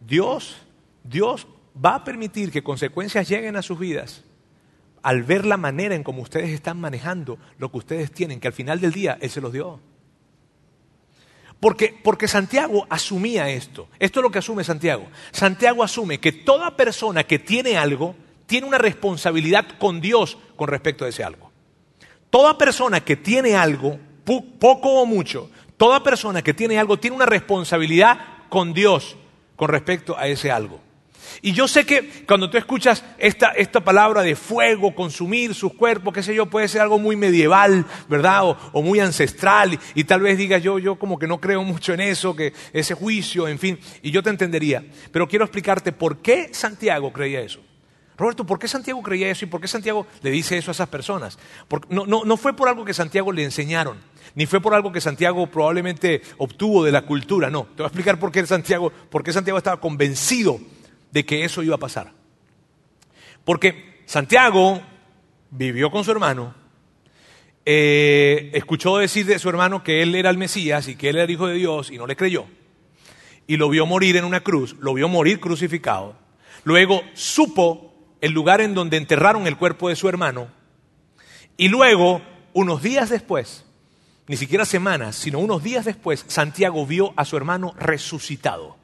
[0.00, 0.56] Dios,
[1.04, 1.46] Dios
[1.84, 4.24] va a permitir que consecuencias lleguen a sus vidas
[5.02, 8.54] al ver la manera en cómo ustedes están manejando lo que ustedes tienen, que al
[8.54, 9.80] final del día él se los dio.
[11.62, 13.86] Porque, porque, Santiago asumía esto.
[14.00, 15.06] Esto es lo que asume Santiago.
[15.30, 21.04] Santiago asume que toda persona que tiene algo tiene una responsabilidad con Dios con respecto
[21.04, 21.52] a ese algo.
[22.30, 23.96] Toda persona que tiene algo,
[24.58, 29.14] poco o mucho, toda persona que tiene algo tiene una responsabilidad con Dios
[29.54, 30.80] con respecto a ese algo.
[31.40, 36.12] Y yo sé que cuando tú escuchas esta, esta palabra de fuego, consumir sus cuerpos,
[36.12, 38.56] qué sé yo, puede ser algo muy medieval, ¿verdad?
[38.72, 39.78] O, muy ancestral.
[39.94, 42.94] Y, tal vez digas yo, yo como que no creo mucho en eso, que ese
[42.94, 43.78] juicio, en fin.
[44.02, 44.84] Y yo te entendería.
[45.10, 47.60] Pero quiero explicarte por qué Santiago creía eso.
[48.16, 50.88] Roberto, ¿por qué Santiago creía eso y por qué Santiago le dice eso a esas
[50.88, 51.38] personas?
[51.88, 53.98] no, no, no fue por algo que Santiago le enseñaron,
[54.34, 57.64] ni fue por algo que Santiago probablemente obtuvo de la cultura, no.
[57.64, 60.60] Te voy a explicar por qué Santiago, por qué Santiago estaba convencido
[61.12, 62.12] de que eso iba a pasar.
[63.44, 64.82] Porque Santiago
[65.50, 66.54] vivió con su hermano,
[67.64, 71.24] eh, escuchó decir de su hermano que él era el Mesías y que él era
[71.24, 72.46] el Hijo de Dios y no le creyó.
[73.46, 76.16] Y lo vio morir en una cruz, lo vio morir crucificado.
[76.64, 80.48] Luego supo el lugar en donde enterraron el cuerpo de su hermano.
[81.56, 82.22] Y luego,
[82.52, 83.64] unos días después,
[84.28, 88.76] ni siquiera semanas, sino unos días después, Santiago vio a su hermano resucitado.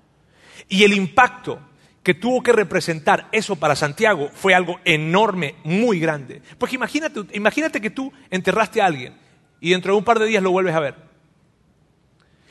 [0.69, 1.61] Y el impacto
[2.09, 6.41] que tuvo que representar eso para Santiago fue algo enorme, muy grande.
[6.57, 9.15] Pues imagínate, imagínate que tú enterraste a alguien
[9.61, 10.95] y dentro de un par de días lo vuelves a ver.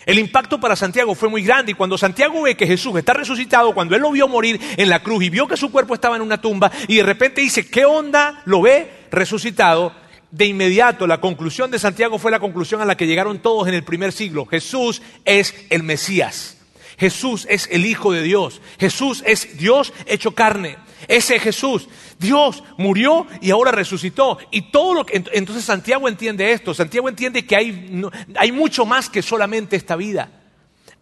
[0.05, 3.73] El impacto para Santiago fue muy grande y cuando Santiago ve que Jesús está resucitado,
[3.73, 6.21] cuando él lo vio morir en la cruz y vio que su cuerpo estaba en
[6.21, 8.43] una tumba y de repente dice, ¿qué onda?
[8.45, 9.91] Lo ve resucitado.
[10.29, 13.73] de inmediato la conclusión de Santiago fue la conclusión a la que llegaron todos en
[13.73, 14.45] el primer siglo.
[14.45, 16.56] Jesús es el Mesías.
[16.97, 18.61] Jesús es el Hijo de Dios.
[18.79, 20.77] Jesús es Dios hecho carne.
[21.07, 21.87] Ese Jesús.
[22.19, 24.39] Dios murió y ahora resucitó.
[24.51, 26.73] Y todo lo que, entonces Santiago entiende esto.
[26.73, 28.01] Santiago entiende que hay,
[28.35, 30.31] hay mucho más que solamente esta vida.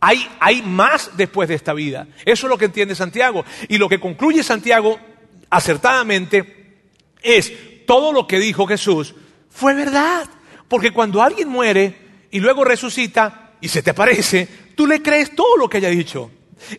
[0.02, 2.08] Hay, hay más después de esta vida.
[2.26, 3.46] Eso es lo que entiende Santiago.
[3.70, 5.00] Y lo que concluye Santiago
[5.50, 6.78] acertadamente
[7.22, 7.54] es
[7.86, 9.16] todo lo que dijo Jesús
[9.50, 10.28] fue verdad.
[10.68, 11.96] Porque cuando alguien muere
[12.32, 16.32] y luego resucita y se te aparece, tú le crees todo lo que haya dicho.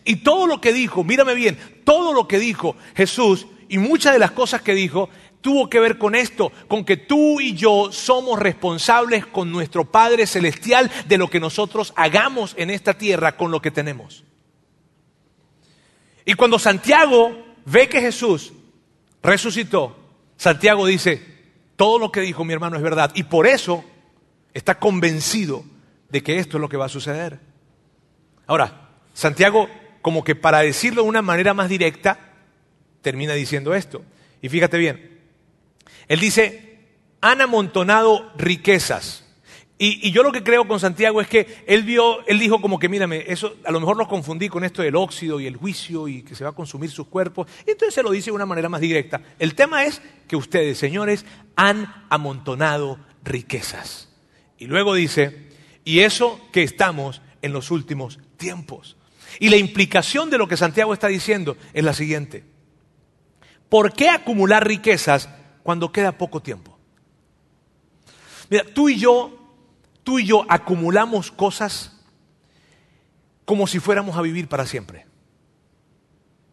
[0.04, 4.18] Y todo lo que dijo, mírame bien, todo lo que dijo Jesús y muchas de
[4.18, 8.38] las cosas que dijo tuvo que ver con esto, con que tú y yo somos
[8.38, 13.62] responsables con nuestro Padre Celestial de lo que nosotros hagamos en esta tierra con lo
[13.62, 14.24] que tenemos.
[16.24, 18.52] Y cuando Santiago ve que Jesús
[19.22, 19.96] resucitó,
[20.36, 21.22] Santiago dice,
[21.76, 23.12] todo lo que dijo mi hermano es verdad.
[23.14, 23.84] Y por eso
[24.52, 25.64] está convencido
[26.08, 27.38] de que esto es lo que va a suceder.
[28.46, 29.68] Ahora, Santiago,
[30.02, 32.18] como que para decirlo de una manera más directa,
[33.02, 34.02] termina diciendo esto.
[34.42, 35.20] Y fíjate bien,
[36.08, 36.78] él dice,
[37.20, 39.24] han amontonado riquezas.
[39.78, 42.88] Y, yo lo que creo con Santiago es que él vio, él dijo como que,
[42.88, 46.22] mírame, eso a lo mejor los confundí con esto del óxido y el juicio y
[46.22, 47.46] que se va a consumir sus cuerpos.
[47.66, 49.20] Y entonces se lo dice de una manera más directa.
[49.38, 54.08] El tema es que ustedes, señores, han amontonado riquezas.
[54.56, 55.48] Y luego dice,
[55.84, 58.96] y eso que estamos en los últimos tiempos.
[59.40, 62.44] Y la implicación de lo que Santiago está diciendo es la siguiente.
[63.68, 65.28] ¿Por qué acumular riquezas
[65.66, 66.78] cuando queda poco tiempo.
[68.48, 69.36] Mira, tú y yo,
[70.04, 72.00] tú y yo acumulamos cosas
[73.44, 75.06] como si fuéramos a vivir para siempre.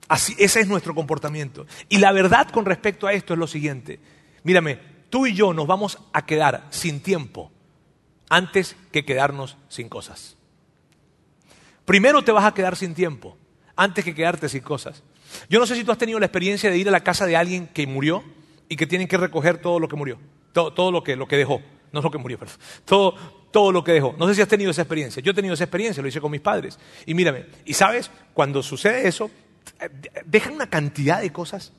[0.07, 1.67] Así, ese es nuestro comportamiento.
[1.89, 3.99] Y la verdad con respecto a esto es lo siguiente.
[4.41, 4.79] Mírame,
[5.11, 7.51] tú y yo nos vamos a quedar sin tiempo
[8.29, 10.37] antes que quedarnos sin cosas.
[11.85, 13.37] Primero te vas a quedar sin tiempo
[13.75, 15.03] antes que quedarte sin cosas.
[15.49, 17.35] Yo no sé si tú has tenido la experiencia de ir a la casa de
[17.35, 18.23] alguien que murió
[18.69, 20.19] y que tienen que recoger todo lo que murió,
[20.53, 21.61] todo, lo, que, lo que dejó.
[21.91, 22.57] No lo que murió, perdón.
[22.85, 23.13] Todo,
[23.51, 24.15] todo lo que dejó.
[24.17, 25.21] No sé si has tenido esa experiencia.
[25.21, 26.79] Yo he tenido esa experiencia, lo hice con mis padres.
[27.05, 29.29] Y mírame, y sabes, cuando sucede eso,
[30.25, 31.71] dejan una cantidad de cosas.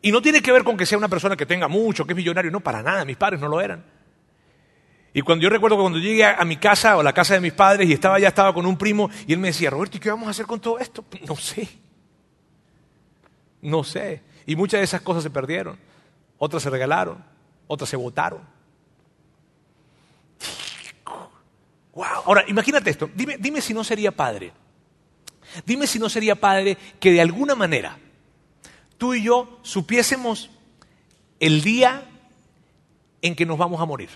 [0.00, 2.16] Y no tiene que ver con que sea una persona que tenga mucho, que es
[2.16, 2.50] millonario.
[2.50, 3.84] No, para nada, mis padres no lo eran.
[5.16, 7.52] Y cuando yo recuerdo que cuando llegué a mi casa o la casa de mis
[7.52, 10.10] padres y estaba ya estaba con un primo y él me decía, Roberto, ¿y qué
[10.10, 11.04] vamos a hacer con todo esto?
[11.28, 11.68] No sé.
[13.62, 14.22] No sé.
[14.44, 15.78] Y muchas de esas cosas se perdieron.
[16.36, 17.24] Otras se regalaron.
[17.68, 18.40] Otras se votaron.
[21.94, 22.04] Wow.
[22.26, 23.08] Ahora, imagínate esto.
[23.14, 24.52] Dime, dime si no sería padre.
[25.64, 27.98] Dime si no sería padre que de alguna manera
[28.98, 30.50] tú y yo supiésemos
[31.38, 32.08] el día
[33.22, 34.10] en que nos vamos a morir.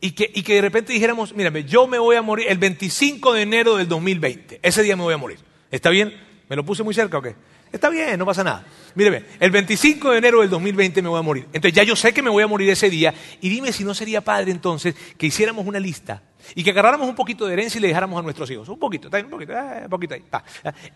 [0.00, 3.32] Y que, y que de repente dijéramos, mírame, yo me voy a morir el 25
[3.32, 4.60] de enero del 2020.
[4.62, 5.38] Ese día me voy a morir.
[5.70, 6.14] ¿Está bien?
[6.48, 7.34] ¿Me lo puse muy cerca o qué?
[7.74, 8.64] Está bien, no pasa nada.
[8.94, 11.48] Míreme, el 25 de enero del 2020 me voy a morir.
[11.52, 13.12] Entonces ya yo sé que me voy a morir ese día.
[13.40, 16.22] Y dime si no sería padre entonces que hiciéramos una lista
[16.54, 18.68] y que agarráramos un poquito de herencia y le dejáramos a nuestros hijos.
[18.68, 20.22] Un poquito, un poquito, eh, un poquito ahí.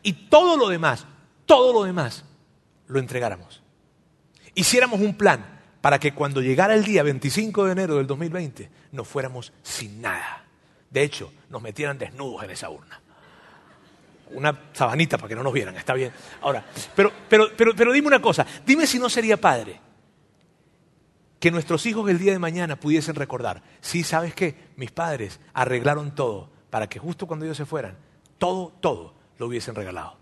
[0.04, 1.04] Y todo lo demás,
[1.46, 2.24] todo lo demás,
[2.86, 3.60] lo entregáramos.
[4.54, 9.06] Hiciéramos un plan para que cuando llegara el día 25 de enero del 2020 nos
[9.06, 10.44] fuéramos sin nada.
[10.90, 13.00] De hecho, nos metieran desnudos en esa urna
[14.30, 16.12] una sabanita para que no nos vieran, está bien.
[16.42, 16.64] Ahora,
[16.94, 19.80] pero, pero, pero, pero dime una cosa, dime si no sería padre
[21.40, 24.56] que nuestros hijos el día de mañana pudiesen recordar, sí, ¿sabes qué?
[24.76, 27.96] Mis padres arreglaron todo para que justo cuando ellos se fueran,
[28.38, 30.18] todo, todo lo hubiesen regalado.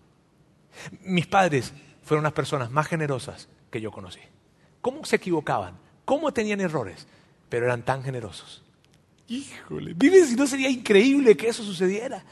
[1.02, 4.20] Mis padres fueron las personas más generosas que yo conocí.
[4.80, 5.74] ¿Cómo se equivocaban?
[6.04, 7.06] ¿Cómo tenían errores?
[7.48, 8.62] Pero eran tan generosos.
[9.28, 12.24] Híjole, dime si no sería increíble que eso sucediera.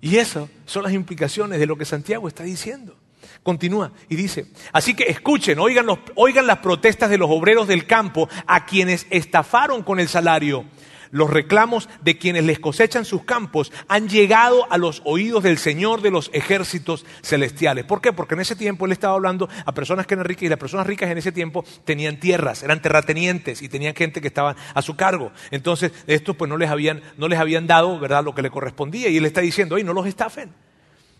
[0.00, 2.96] Y esas son las implicaciones de lo que Santiago está diciendo.
[3.42, 8.28] Continúa y dice, así que escuchen, oigan, oigan las protestas de los obreros del campo
[8.46, 10.64] a quienes estafaron con el salario
[11.10, 16.02] los reclamos de quienes les cosechan sus campos han llegado a los oídos del Señor
[16.02, 17.84] de los ejércitos celestiales.
[17.84, 18.12] ¿Por qué?
[18.12, 20.86] Porque en ese tiempo él estaba hablando a personas que eran ricas y las personas
[20.86, 24.96] ricas en ese tiempo tenían tierras, eran terratenientes y tenían gente que estaba a su
[24.96, 25.32] cargo.
[25.50, 29.08] Entonces, estos pues no les habían, no les habían dado, ¿verdad?, lo que le correspondía
[29.08, 30.52] y él está diciendo, oye, no los estafen.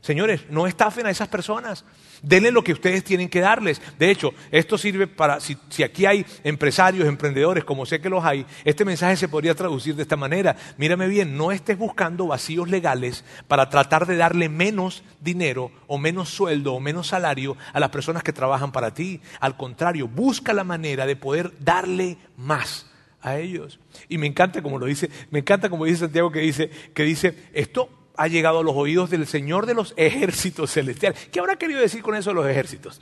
[0.01, 1.85] Señores, no estafen a esas personas.
[2.23, 3.81] Denle lo que ustedes tienen que darles.
[3.99, 8.45] De hecho, esto sirve para, si, aquí hay empresarios, emprendedores, como sé que los hay,
[8.65, 10.57] este mensaje se podría traducir de esta manera.
[10.77, 16.29] Mírame bien, no estés buscando vacíos legales para tratar de darle menos dinero o menos
[16.29, 19.21] sueldo o menos salario a las personas que trabajan para ti.
[19.41, 22.87] Al contrario, busca la manera de poder darle más
[23.21, 23.79] a ellos.
[24.09, 27.35] Y me encanta como lo dice, me encanta como dice Santiago que dice, que dice,
[27.53, 31.29] esto ha llegado a los oídos del Señor de los ejércitos celestiales.
[31.31, 33.01] ¿Qué habrá querido decir con eso de los ejércitos?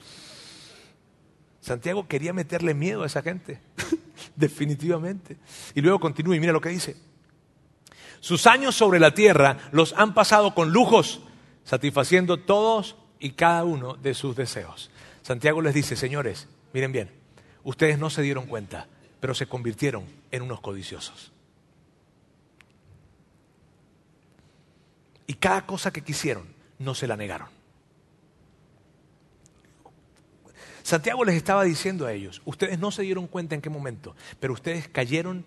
[1.62, 3.58] Santiago quería meterle miedo a esa gente,
[4.36, 5.38] definitivamente.
[5.74, 6.96] Y luego continúa y mira lo que dice.
[8.20, 11.22] Sus años sobre la tierra los han pasado con lujos,
[11.64, 14.90] satisfaciendo todos y cada uno de sus deseos.
[15.22, 17.10] Santiago les dice, señores, miren bien,
[17.64, 18.86] ustedes no se dieron cuenta,
[19.18, 21.32] pero se convirtieron en unos codiciosos.
[25.26, 26.46] Y cada cosa que quisieron,
[26.78, 27.48] no se la negaron.
[30.82, 34.52] Santiago les estaba diciendo a ellos, ustedes no se dieron cuenta en qué momento, pero
[34.52, 35.44] ustedes cayeron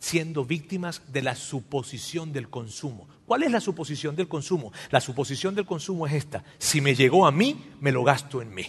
[0.00, 3.06] siendo víctimas de la suposición del consumo.
[3.26, 4.72] ¿Cuál es la suposición del consumo?
[4.90, 8.52] La suposición del consumo es esta, si me llegó a mí, me lo gasto en
[8.52, 8.66] mí.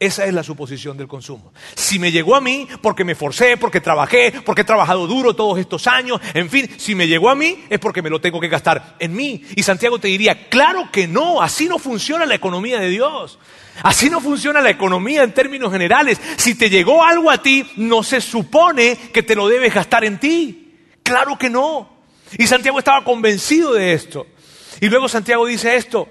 [0.00, 1.52] Esa es la suposición del consumo.
[1.74, 5.58] Si me llegó a mí porque me forcé, porque trabajé, porque he trabajado duro todos
[5.58, 8.46] estos años, en fin, si me llegó a mí es porque me lo tengo que
[8.46, 9.42] gastar en mí.
[9.56, 13.40] Y Santiago te diría, claro que no, así no funciona la economía de Dios.
[13.82, 16.20] Así no funciona la economía en términos generales.
[16.36, 20.18] Si te llegó algo a ti, no se supone que te lo debes gastar en
[20.18, 20.74] ti.
[21.02, 21.98] Claro que no.
[22.36, 24.26] Y Santiago estaba convencido de esto.
[24.80, 26.08] Y luego Santiago dice esto,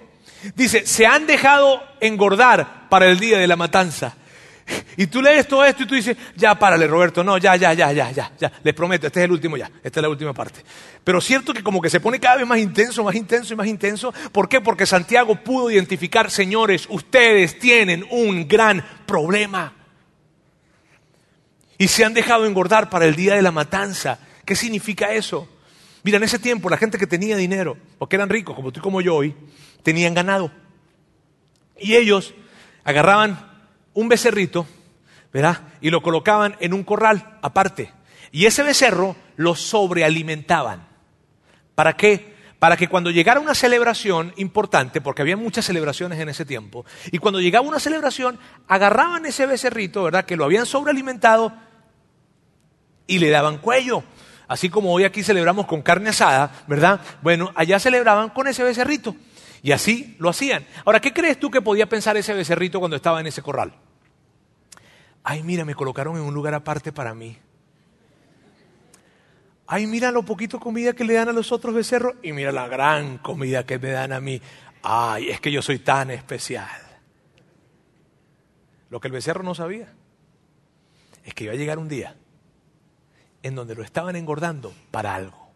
[0.56, 4.15] Dice, se han dejado engordar para el día de la matanza.
[4.97, 7.91] Y tú lees todo esto y tú dices, ya párale Roberto, no, ya, ya, ya,
[7.93, 10.62] ya, ya, ya, les prometo, este es el último ya, esta es la última parte.
[11.04, 13.67] Pero cierto que como que se pone cada vez más intenso, más intenso y más
[13.67, 14.13] intenso.
[14.32, 14.60] ¿Por qué?
[14.60, 19.73] Porque Santiago pudo identificar, señores, ustedes tienen un gran problema.
[21.78, 24.19] Y se han dejado engordar para el día de la matanza.
[24.43, 25.47] ¿Qué significa eso?
[26.04, 28.80] Mira, en ese tiempo la gente que tenía dinero, o que eran ricos, como tú
[28.80, 29.36] y como yo hoy,
[29.88, 30.52] tenían ganado.
[31.80, 32.34] Y ellos
[32.84, 33.39] agarraban
[33.93, 34.67] un becerrito,
[35.32, 35.62] ¿verdad?
[35.80, 37.93] Y lo colocaban en un corral aparte.
[38.34, 40.86] Y ese becerro lo sobrealimentaban.
[41.73, 42.36] ¿Para qué?
[42.60, 47.19] Para que cuando llegara una celebración importante, porque había muchas celebraciones en ese tiempo, y
[47.19, 50.26] cuando llegaba una celebración, agarraban ese becerrito, ¿verdad?
[50.26, 51.54] Que lo habían sobrealimentado
[53.08, 54.04] y le daban cuello.
[54.50, 57.00] Así como hoy aquí celebramos con carne asada, ¿verdad?
[57.21, 59.15] Bueno, allá celebraban con ese becerrito.
[59.68, 60.66] Y así lo hacían.
[60.86, 63.74] Ahora, ¿qué crees tú que podía pensar ese becerrito cuando estaba en ese corral?
[65.26, 67.38] Ay, mira, me colocaron en un lugar aparte para mí.
[69.68, 72.70] Ay, mira lo poquito comida que le dan a los otros becerros y mira la
[72.70, 74.42] gran comida que me dan a mí.
[74.84, 76.70] Ay, es que yo soy tan especial.
[78.90, 79.94] Lo que el becerro no sabía
[81.26, 82.16] es que iba a llegar un día
[83.44, 85.52] en donde lo estaban engordando para algo.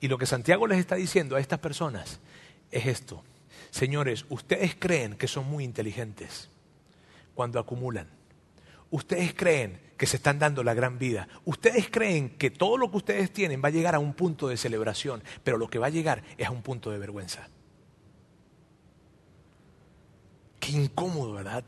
[0.00, 2.18] Y lo que Santiago les está diciendo a estas personas
[2.74, 3.22] es esto.
[3.70, 6.50] Señores, ustedes creen que son muy inteligentes
[7.34, 8.08] cuando acumulan.
[8.90, 11.28] Ustedes creen que se están dando la gran vida.
[11.44, 14.56] Ustedes creen que todo lo que ustedes tienen va a llegar a un punto de
[14.56, 17.48] celebración, pero lo que va a llegar es a un punto de vergüenza.
[20.60, 21.64] Qué incómodo, ¿verdad?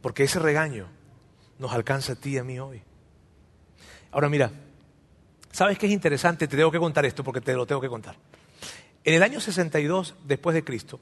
[0.00, 0.86] Porque ese regaño
[1.58, 2.82] nos alcanza a ti y a mí hoy.
[4.10, 4.50] Ahora mira,
[5.50, 6.48] ¿sabes qué es interesante?
[6.48, 8.16] Te tengo que contar esto porque te lo tengo que contar.
[9.08, 11.00] En el año 62 después de Cristo,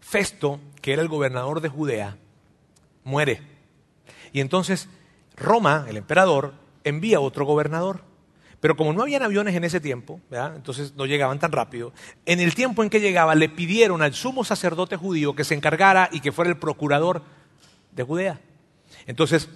[0.00, 2.16] Festo, que era el gobernador de Judea,
[3.04, 3.40] muere.
[4.32, 4.88] Y entonces
[5.36, 8.00] Roma, el emperador, envía otro gobernador.
[8.58, 11.92] Pero como no habían aviones en ese tiempo, entonces no llegaban tan rápido,
[12.26, 16.08] en el tiempo en que llegaba le pidieron al sumo sacerdote judío que se encargara
[16.10, 17.22] y que fuera el procurador
[17.92, 18.40] de Judea.
[19.06, 19.48] Entonces,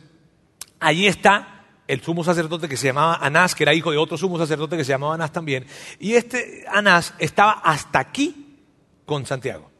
[0.78, 1.57] allí está
[1.88, 4.84] el sumo sacerdote que se llamaba Anás, que era hijo de otro sumo sacerdote que
[4.84, 5.66] se llamaba Anás también.
[5.98, 8.60] Y este Anás estaba hasta aquí
[9.06, 9.70] con Santiago.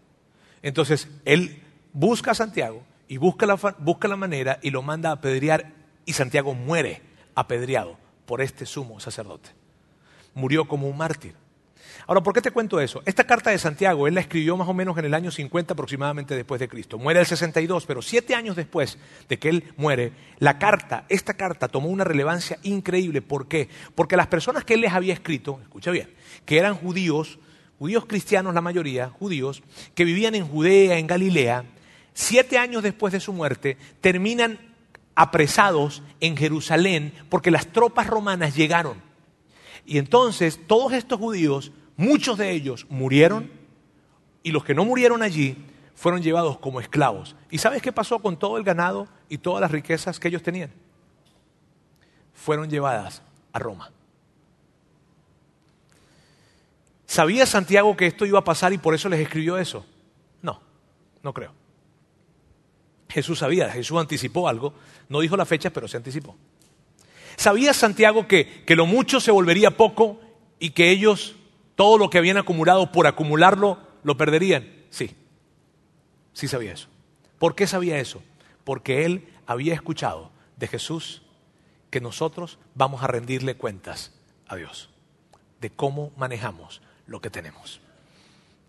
[0.62, 5.12] Entonces, él busca a Santiago y busca la, busca la manera y lo manda a
[5.12, 5.72] apedrear
[6.04, 7.02] y Santiago muere
[7.34, 9.50] apedreado por este sumo sacerdote.
[10.34, 11.34] Murió como un mártir.
[12.08, 13.02] Ahora, ¿por qué te cuento eso?
[13.04, 16.34] Esta carta de Santiago, él la escribió más o menos en el año 50 aproximadamente
[16.34, 16.96] después de Cristo.
[16.96, 18.96] Muere el 62, pero siete años después
[19.28, 23.20] de que él muere, la carta, esta carta tomó una relevancia increíble.
[23.20, 23.68] ¿Por qué?
[23.94, 26.08] Porque las personas que él les había escrito, escucha bien,
[26.46, 27.38] que eran judíos,
[27.78, 29.62] judíos cristianos la mayoría, judíos,
[29.94, 31.64] que vivían en Judea, en Galilea,
[32.14, 34.58] siete años después de su muerte, terminan
[35.14, 38.96] apresados en Jerusalén porque las tropas romanas llegaron.
[39.84, 43.50] Y entonces todos estos judíos muchos de ellos murieron
[44.42, 45.56] y los que no murieron allí
[45.94, 47.36] fueron llevados como esclavos.
[47.50, 50.70] ¿Y sabes qué pasó con todo el ganado y todas las riquezas que ellos tenían?
[52.32, 53.20] Fueron llevadas
[53.52, 53.90] a Roma.
[57.04, 59.84] ¿Sabía Santiago que esto iba a pasar y por eso les escribió eso?
[60.40, 60.60] No,
[61.22, 61.52] no creo.
[63.08, 64.74] Jesús sabía, Jesús anticipó algo,
[65.08, 66.36] no dijo la fecha, pero se anticipó.
[67.36, 70.20] ¿Sabía Santiago que, que lo mucho se volvería poco
[70.60, 71.34] y que ellos
[71.78, 74.68] todo lo que habían acumulado por acumularlo lo perderían?
[74.90, 75.14] Sí,
[76.32, 76.88] sí sabía eso.
[77.38, 78.20] ¿Por qué sabía eso?
[78.64, 81.22] Porque él había escuchado de Jesús
[81.90, 84.12] que nosotros vamos a rendirle cuentas
[84.48, 84.90] a Dios
[85.60, 87.80] de cómo manejamos lo que tenemos.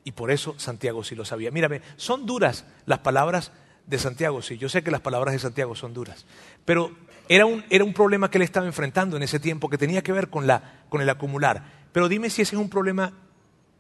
[0.04, 1.50] Y por eso Santiago sí lo sabía.
[1.50, 3.52] Mírame, son duras las palabras
[3.88, 6.28] de Santiago, sí, yo sé que las palabras de Santiago son duras,
[6.64, 6.96] pero
[7.28, 10.12] era un, era un problema que él estaba enfrentando en ese tiempo que tenía que
[10.12, 11.79] ver con, la, con el acumular.
[11.92, 13.14] Pero dime si ese es un problema,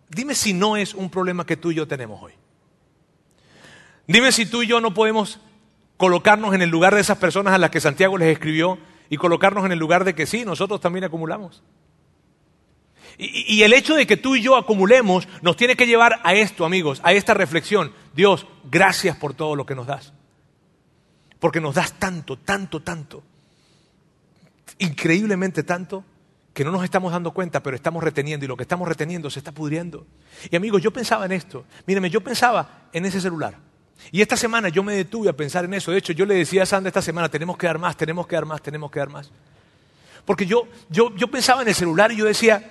[0.10, 2.34] dime si no es un problema que tú y yo tenemos hoy.
[4.07, 5.39] Dime si tú y yo no podemos
[5.97, 8.80] colocarnos en el lugar de esas personas a las que Santiago les escribió
[9.10, 11.62] y colocarnos en el lugar de que sí, nosotros también acumulamos.
[13.22, 16.64] Y, el hecho de que tú y yo acumulemos nos tiene que llevar a esto,
[16.64, 17.91] amigos, a esta reflexión.
[18.14, 20.14] Dios, gracias por todo lo que nos das.
[21.38, 23.22] Porque nos das tanto, tanto, tanto.
[24.78, 26.05] Increíblemente tanto
[26.60, 29.39] que no nos estamos dando cuenta, pero estamos reteniendo y lo que estamos reteniendo se
[29.39, 30.05] está pudriendo.
[30.51, 31.64] Y amigos, yo pensaba en esto.
[31.86, 33.55] Míreme, yo pensaba en ese celular.
[34.12, 35.91] Y esta semana yo me detuve a pensar en eso.
[35.91, 38.36] De hecho, yo le decía a Sandra esta semana, tenemos que dar más, tenemos que
[38.36, 39.32] dar más, tenemos que dar más.
[40.26, 42.62] Porque yo, yo, yo pensaba en el celular y yo decía,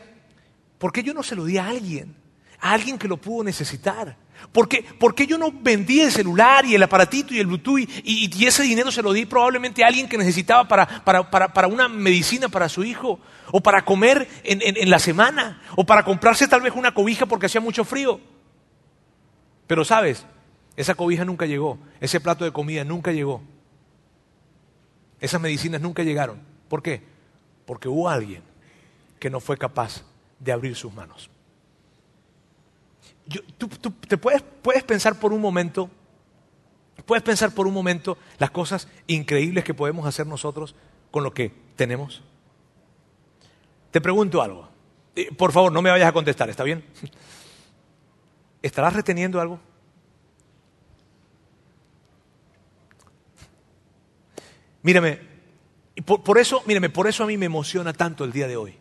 [0.79, 2.15] ¿Por qué yo no se lo di a alguien?
[2.61, 4.17] A alguien que lo pudo necesitar.
[4.53, 7.89] ¿Por qué, ¿Por qué yo no vendí el celular y el aparatito y el Bluetooth
[8.05, 12.69] y, ese dinero se lo di probablemente a alguien que necesitaba para, una medicina para
[12.69, 13.21] su hijo?
[13.51, 15.63] O para comer en la semana.
[15.77, 18.21] O para comprarse tal vez una cobija porque hacía mucho frío.
[19.67, 20.27] Pero sabes,
[20.77, 21.79] esa cobija nunca llegó.
[22.01, 23.43] Ese plato de comida nunca llegó.
[25.21, 26.41] Esas medicinas nunca llegaron.
[26.69, 27.03] ¿Por qué?
[27.67, 28.43] Porque hubo alguien
[29.19, 30.05] que no fue capaz
[30.39, 31.31] de abrir sus manos.
[33.29, 35.91] Tú, te puedes, puedes pensar por un momento,
[37.07, 40.75] puedes pensar por un momento las cosas increíbles que podemos hacer nosotros
[41.11, 42.23] con lo que tenemos.
[43.91, 44.69] Te pregunto algo.
[45.17, 46.85] Eh, por favor, no me vayas a contestar, ¿está bien?
[48.63, 49.61] ¿Estarás reteniendo algo?
[54.83, 55.21] Mírame,
[56.05, 58.79] por, por, eso, mírame, por eso a mí me emociona tanto el día de hoy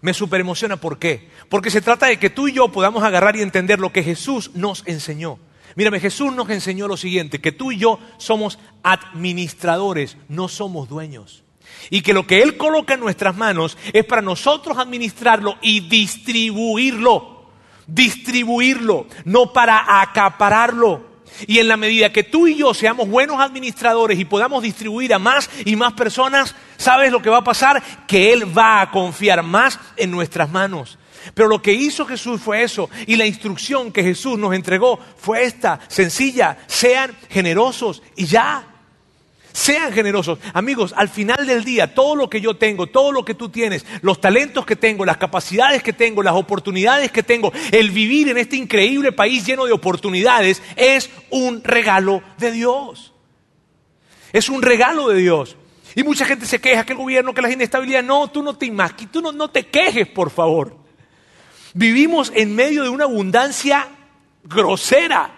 [0.00, 0.76] me superemociona.
[0.76, 1.30] ¿Por qué?
[1.48, 4.50] Porque se trata de que tú y yo podamos agarrar y entender lo que Jesús
[4.54, 5.38] nos enseñó.
[5.76, 11.44] Mírame, Jesús nos enseñó lo siguiente, que tú y yo somos administradores, no somos dueños.
[11.90, 17.46] Y que lo que Él coloca en nuestras manos es para nosotros administrarlo y distribuirlo.
[17.86, 21.08] Distribuirlo, no para acapararlo.
[21.46, 25.18] Y en la medida que tú y yo seamos buenos administradores y podamos distribuir a
[25.18, 27.82] más y más personas, ¿sabes lo que va a pasar?
[28.06, 30.98] Que Él va a confiar más en nuestras manos.
[31.34, 32.88] Pero lo que hizo Jesús fue eso.
[33.06, 38.64] Y la instrucción que Jesús nos entregó fue esta, sencilla, sean generosos y ya.
[39.52, 40.38] Sean generosos.
[40.54, 43.84] Amigos, al final del día, todo lo que yo tengo, todo lo que tú tienes,
[44.02, 48.38] los talentos que tengo, las capacidades que tengo, las oportunidades que tengo, el vivir en
[48.38, 53.12] este increíble país lleno de oportunidades, es un regalo de Dios.
[54.32, 55.56] Es un regalo de Dios.
[55.94, 58.02] Y mucha gente se queja que el gobierno, que la inestabilidad.
[58.02, 60.76] No, tú no te imaginas, tú no, no te quejes, por favor.
[61.74, 63.88] Vivimos en medio de una abundancia
[64.44, 65.34] grosera.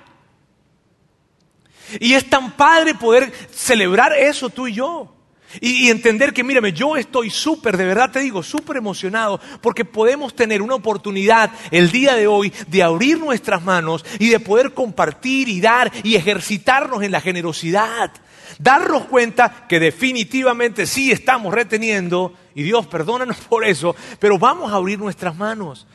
[1.98, 5.14] Y es tan padre poder celebrar eso tú y yo.
[5.61, 10.34] Y, entender que, mírame, yo estoy súper, de verdad te digo, súper emocionado porque podemos
[10.34, 15.48] tener una oportunidad el día de hoy de abrir nuestras manos y de poder compartir
[15.48, 18.12] y dar y ejercitarnos en la generosidad.
[18.59, 24.76] Darnos cuenta que definitivamente sí estamos reteniendo, y Dios perdónanos por eso, pero vamos a
[24.76, 25.86] abrir nuestras manos.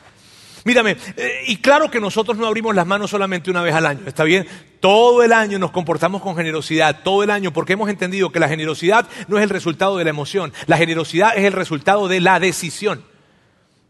[0.66, 4.00] Mírame, eh, y claro que nosotros no abrimos las manos solamente una vez al año,
[4.04, 4.48] ¿está bien?
[4.80, 8.48] Todo el año nos comportamos con generosidad, todo el año, porque hemos entendido que la
[8.48, 12.40] generosidad no es el resultado de la emoción, la generosidad es el resultado de la
[12.40, 13.04] decisión,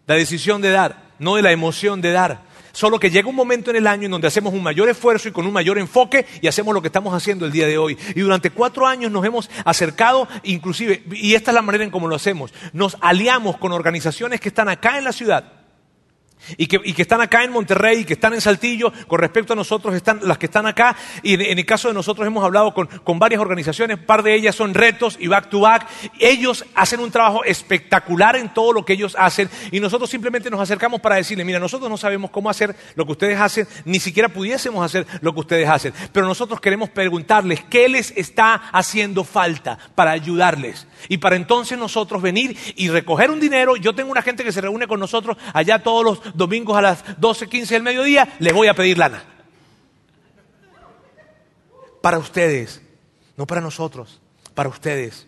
[0.06, 2.42] la decisión de dar, no de la emoción de dar.
[2.72, 5.32] Solo que llega un momento en el año en donde hacemos un mayor esfuerzo y
[5.32, 7.96] con un mayor enfoque y hacemos lo que estamos haciendo el día de hoy.
[8.14, 12.06] Y durante cuatro años nos hemos acercado, inclusive, y esta es la manera en cómo
[12.06, 15.56] lo hacemos, nos aliamos con organizaciones que están acá en la ciudad
[16.56, 19.94] y que, están acá en Monterrey y que están en Saltillo, con respecto a nosotros
[19.94, 23.18] están las que están acá, y en, el caso de nosotros hemos hablado con, con,
[23.18, 27.10] varias organizaciones, un par de ellas son retos y back to back, ellos hacen un
[27.10, 31.44] trabajo espectacular en todo lo que ellos hacen, y nosotros simplemente nos acercamos para decirle,
[31.44, 35.34] mira, nosotros no sabemos cómo hacer lo que ustedes hacen, ni siquiera pudiésemos hacer lo
[35.34, 41.18] que ustedes hacen, pero nosotros queremos preguntarles qué les está haciendo falta para ayudarles, y
[41.18, 44.86] para entonces nosotros venir y recoger un dinero, yo tengo una gente que se reúne
[44.86, 48.74] con nosotros allá todos los domingos a las 12, 15 del mediodía, les voy a
[48.74, 49.22] pedir lana.
[52.00, 52.80] Para ustedes,
[53.36, 54.20] no para nosotros,
[54.54, 55.26] para ustedes.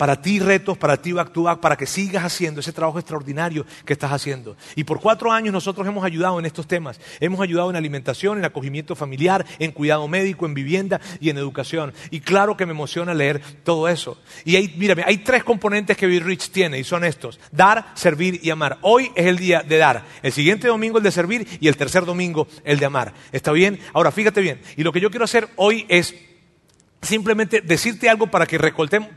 [0.00, 1.30] Para ti retos, para ti back
[1.60, 4.56] para que sigas haciendo ese trabajo extraordinario que estás haciendo.
[4.74, 6.98] Y por cuatro años nosotros hemos ayudado en estos temas.
[7.20, 11.92] Hemos ayudado en alimentación, en acogimiento familiar, en cuidado médico, en vivienda y en educación.
[12.10, 14.16] Y claro que me emociona leer todo eso.
[14.46, 17.38] Y hay, mírame, hay tres componentes que Be Rich tiene y son estos.
[17.52, 18.78] Dar, servir y amar.
[18.80, 20.06] Hoy es el día de dar.
[20.22, 23.12] El siguiente domingo el de servir y el tercer domingo el de amar.
[23.32, 23.78] ¿Está bien?
[23.92, 24.62] Ahora fíjate bien.
[24.78, 26.14] Y lo que yo quiero hacer hoy es
[27.02, 28.58] simplemente decirte algo para que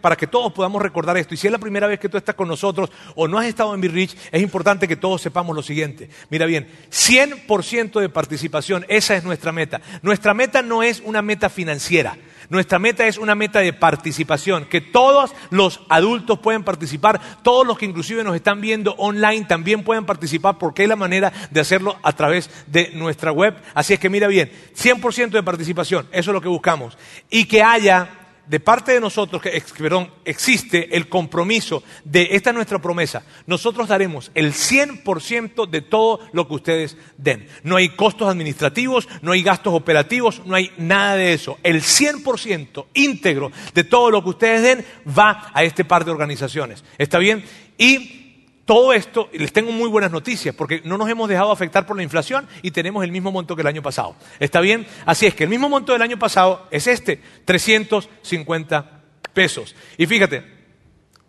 [0.01, 1.33] para que todos podamos recordar esto.
[1.33, 3.73] Y si es la primera vez que tú estás con nosotros o no has estado
[3.73, 6.09] en Be Rich, es importante que todos sepamos lo siguiente.
[6.29, 9.81] Mira bien, 100% de participación, esa es nuestra meta.
[10.01, 12.17] Nuestra meta no es una meta financiera.
[12.49, 17.77] Nuestra meta es una meta de participación, que todos los adultos pueden participar, todos los
[17.77, 21.97] que inclusive nos están viendo online también pueden participar porque es la manera de hacerlo
[22.03, 23.55] a través de nuestra web.
[23.73, 26.97] Así es que mira bien, 100% de participación, eso es lo que buscamos.
[27.29, 32.55] Y que haya de parte de nosotros, que, perdón, existe el compromiso de, esta es
[32.55, 37.47] nuestra promesa, nosotros daremos el 100% de todo lo que ustedes den.
[37.63, 41.57] No hay costos administrativos, no hay gastos operativos, no hay nada de eso.
[41.63, 46.83] El 100% íntegro de todo lo que ustedes den va a este par de organizaciones.
[46.97, 47.43] ¿Está bien?
[47.77, 48.22] Y
[48.65, 52.03] todo esto, les tengo muy buenas noticias, porque no nos hemos dejado afectar por la
[52.03, 54.15] inflación y tenemos el mismo monto que el año pasado.
[54.39, 54.87] ¿Está bien?
[55.05, 59.01] Así es que el mismo monto del año pasado es este, 350
[59.33, 59.75] pesos.
[59.97, 60.45] Y fíjate,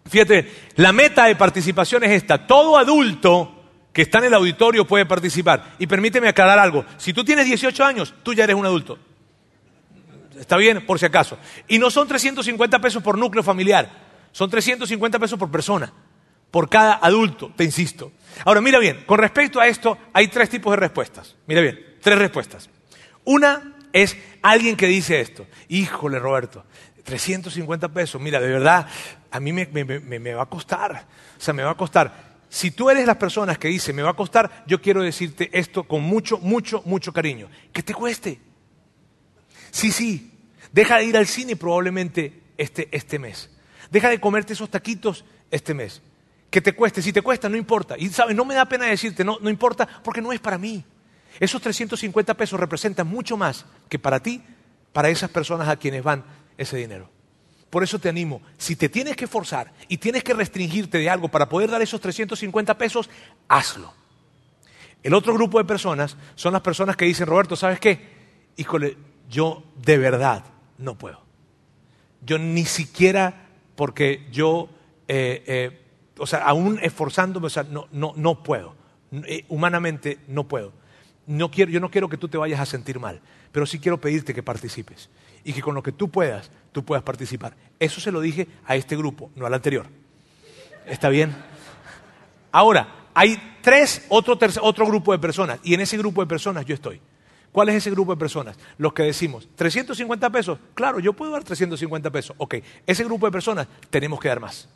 [0.08, 2.46] fíjate, la meta de participación es esta.
[2.46, 5.74] Todo adulto que está en el auditorio puede participar.
[5.80, 6.84] Y permíteme aclarar algo.
[6.98, 8.96] Si tú tienes 18 años, tú ya eres un adulto.
[10.38, 10.86] ¿Está bien?
[10.86, 11.36] Por si acaso.
[11.66, 13.90] Y no son 350 pesos por núcleo familiar,
[14.30, 15.92] son 350 pesos por persona
[16.54, 18.12] por cada adulto, te insisto.
[18.44, 21.34] Ahora, mira bien, con respecto a esto hay tres tipos de respuestas.
[21.48, 22.70] Mira bien, tres respuestas.
[23.24, 26.64] Una es alguien que dice esto, híjole Roberto,
[27.02, 28.86] 350 pesos, mira, de verdad,
[29.32, 32.36] a mí me, va a costar, o sea, me va a costar.
[32.48, 35.82] Si tú eres las personas que dice me va a costar, yo quiero decirte esto
[35.82, 37.48] con mucho, mucho, mucho cariño.
[37.72, 38.38] Que te cueste.
[39.72, 40.30] Sí, sí.
[40.70, 43.50] Deja de ir al cine probablemente este, este mes.
[43.90, 46.00] Deja de comerte esos taquitos este mes
[46.54, 47.02] que te cueste.
[47.02, 47.96] Si te cuesta, no importa.
[47.98, 50.84] Y sabes, no me da pena decirte, no, no importa, porque no es para mí.
[51.40, 54.40] Esos 350 pesos representan mucho más que para ti,
[54.92, 56.24] para esas personas a quienes van
[56.56, 57.10] ese dinero.
[57.70, 61.26] Por eso te animo, si te tienes que forzar y tienes que restringirte de algo
[61.26, 63.10] para poder dar esos 350 pesos,
[63.48, 63.92] hazlo.
[65.02, 67.98] El otro grupo de personas son las personas que dicen, Roberto, ¿sabes qué?
[68.56, 68.96] Híjole,
[69.28, 70.44] yo de verdad
[70.78, 71.20] no puedo.
[72.24, 74.68] Yo ni siquiera porque yo
[75.08, 75.83] eh, eh,
[76.18, 78.74] o sea, aún esforzándome, o sea, no, no, no puedo.
[79.26, 80.72] Eh, humanamente no puedo.
[81.26, 83.20] No quiero, yo no quiero que tú te vayas a sentir mal,
[83.52, 85.08] pero sí quiero pedirte que participes
[85.42, 87.54] y que con lo que tú puedas, tú puedas participar.
[87.78, 89.86] Eso se lo dije a este grupo, no al anterior.
[90.86, 91.34] ¿Está bien?
[92.52, 96.74] Ahora, hay tres, otro, otro grupo de personas, y en ese grupo de personas yo
[96.74, 97.00] estoy.
[97.52, 98.56] ¿Cuál es ese grupo de personas?
[98.78, 102.34] Los que decimos, 350 pesos, claro, yo puedo dar 350 pesos.
[102.38, 104.68] Ok, ese grupo de personas tenemos que dar más.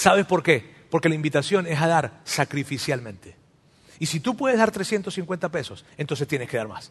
[0.00, 0.64] ¿Sabes por qué?
[0.88, 3.36] Porque la invitación es a dar sacrificialmente.
[3.98, 6.90] Y si tú puedes dar 350 pesos, entonces tienes que dar más.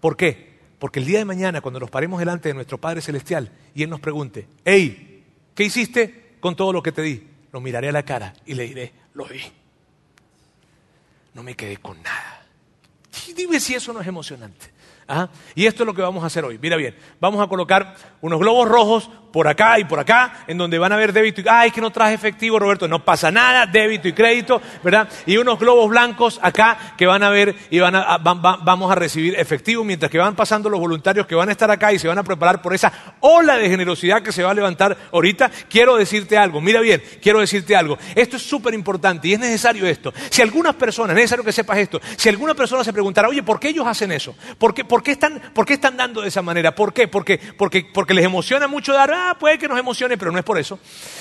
[0.00, 0.60] ¿Por qué?
[0.78, 3.88] Porque el día de mañana, cuando nos paremos delante de nuestro Padre Celestial y Él
[3.88, 5.24] nos pregunte, hey,
[5.54, 7.26] ¿qué hiciste con todo lo que te di?
[7.52, 9.40] Lo miraré a la cara y le diré, lo vi.
[11.32, 12.46] No me quedé con nada.
[13.34, 14.66] dime si eso no es emocionante.
[15.08, 15.30] ¿Ah?
[15.54, 16.58] Y esto es lo que vamos a hacer hoy.
[16.60, 20.78] Mira bien, vamos a colocar unos globos rojos por acá y por acá, en donde
[20.78, 24.08] van a ver débito y ay, que no traje efectivo, Roberto, no pasa nada, débito
[24.08, 25.08] y crédito, ¿verdad?
[25.26, 29.34] Y unos globos blancos acá que van a ver y van a, vamos a recibir
[29.38, 32.18] efectivo, mientras que van pasando los voluntarios que van a estar acá y se van
[32.18, 35.50] a preparar por esa ola de generosidad que se va a levantar ahorita.
[35.68, 37.98] Quiero decirte algo, mira bien, quiero decirte algo.
[38.14, 40.12] Esto es súper importante y es necesario esto.
[40.30, 43.58] Si algunas personas, es necesario que sepas esto, si alguna persona se preguntara, oye, ¿por
[43.58, 44.34] qué ellos hacen eso?
[44.58, 46.74] ¿Por qué, por qué, están, por qué están dando de esa manera?
[46.74, 47.08] ¿Por qué?
[47.08, 50.44] Porque, porque, porque les emociona mucho dar ah, puede que nos emocione, pero no es
[50.44, 50.78] por eso.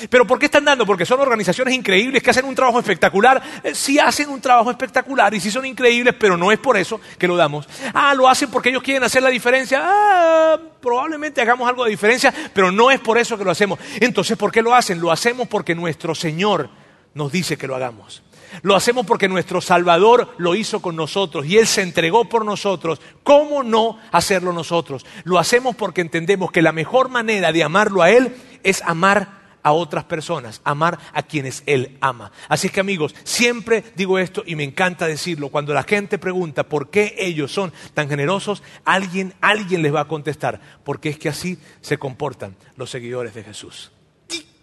[0.09, 0.85] ¿Pero por qué están dando?
[0.85, 3.41] Porque son organizaciones increíbles que hacen un trabajo espectacular.
[3.63, 6.99] Eh, sí hacen un trabajo espectacular y sí son increíbles, pero no es por eso
[7.17, 7.67] que lo damos.
[7.93, 9.81] Ah, lo hacen porque ellos quieren hacer la diferencia.
[9.83, 13.79] Ah, probablemente hagamos algo de diferencia, pero no es por eso que lo hacemos.
[13.99, 14.99] Entonces, ¿por qué lo hacen?
[14.99, 16.69] Lo hacemos porque nuestro Señor
[17.13, 18.23] nos dice que lo hagamos.
[18.61, 23.01] Lo hacemos porque nuestro Salvador lo hizo con nosotros y Él se entregó por nosotros.
[23.23, 25.05] ¿Cómo no hacerlo nosotros?
[25.23, 29.73] Lo hacemos porque entendemos que la mejor manera de amarlo a Él es amar a
[29.73, 32.31] otras personas, amar a quienes Él ama.
[32.47, 35.49] Así que amigos, siempre digo esto y me encanta decirlo.
[35.49, 40.07] Cuando la gente pregunta por qué ellos son tan generosos, alguien, alguien les va a
[40.07, 43.91] contestar, porque es que así se comportan los seguidores de Jesús.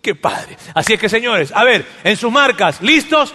[0.02, 0.56] ¡Qué padre!
[0.74, 3.34] Así es que señores, a ver, en sus marcas, ¿listos?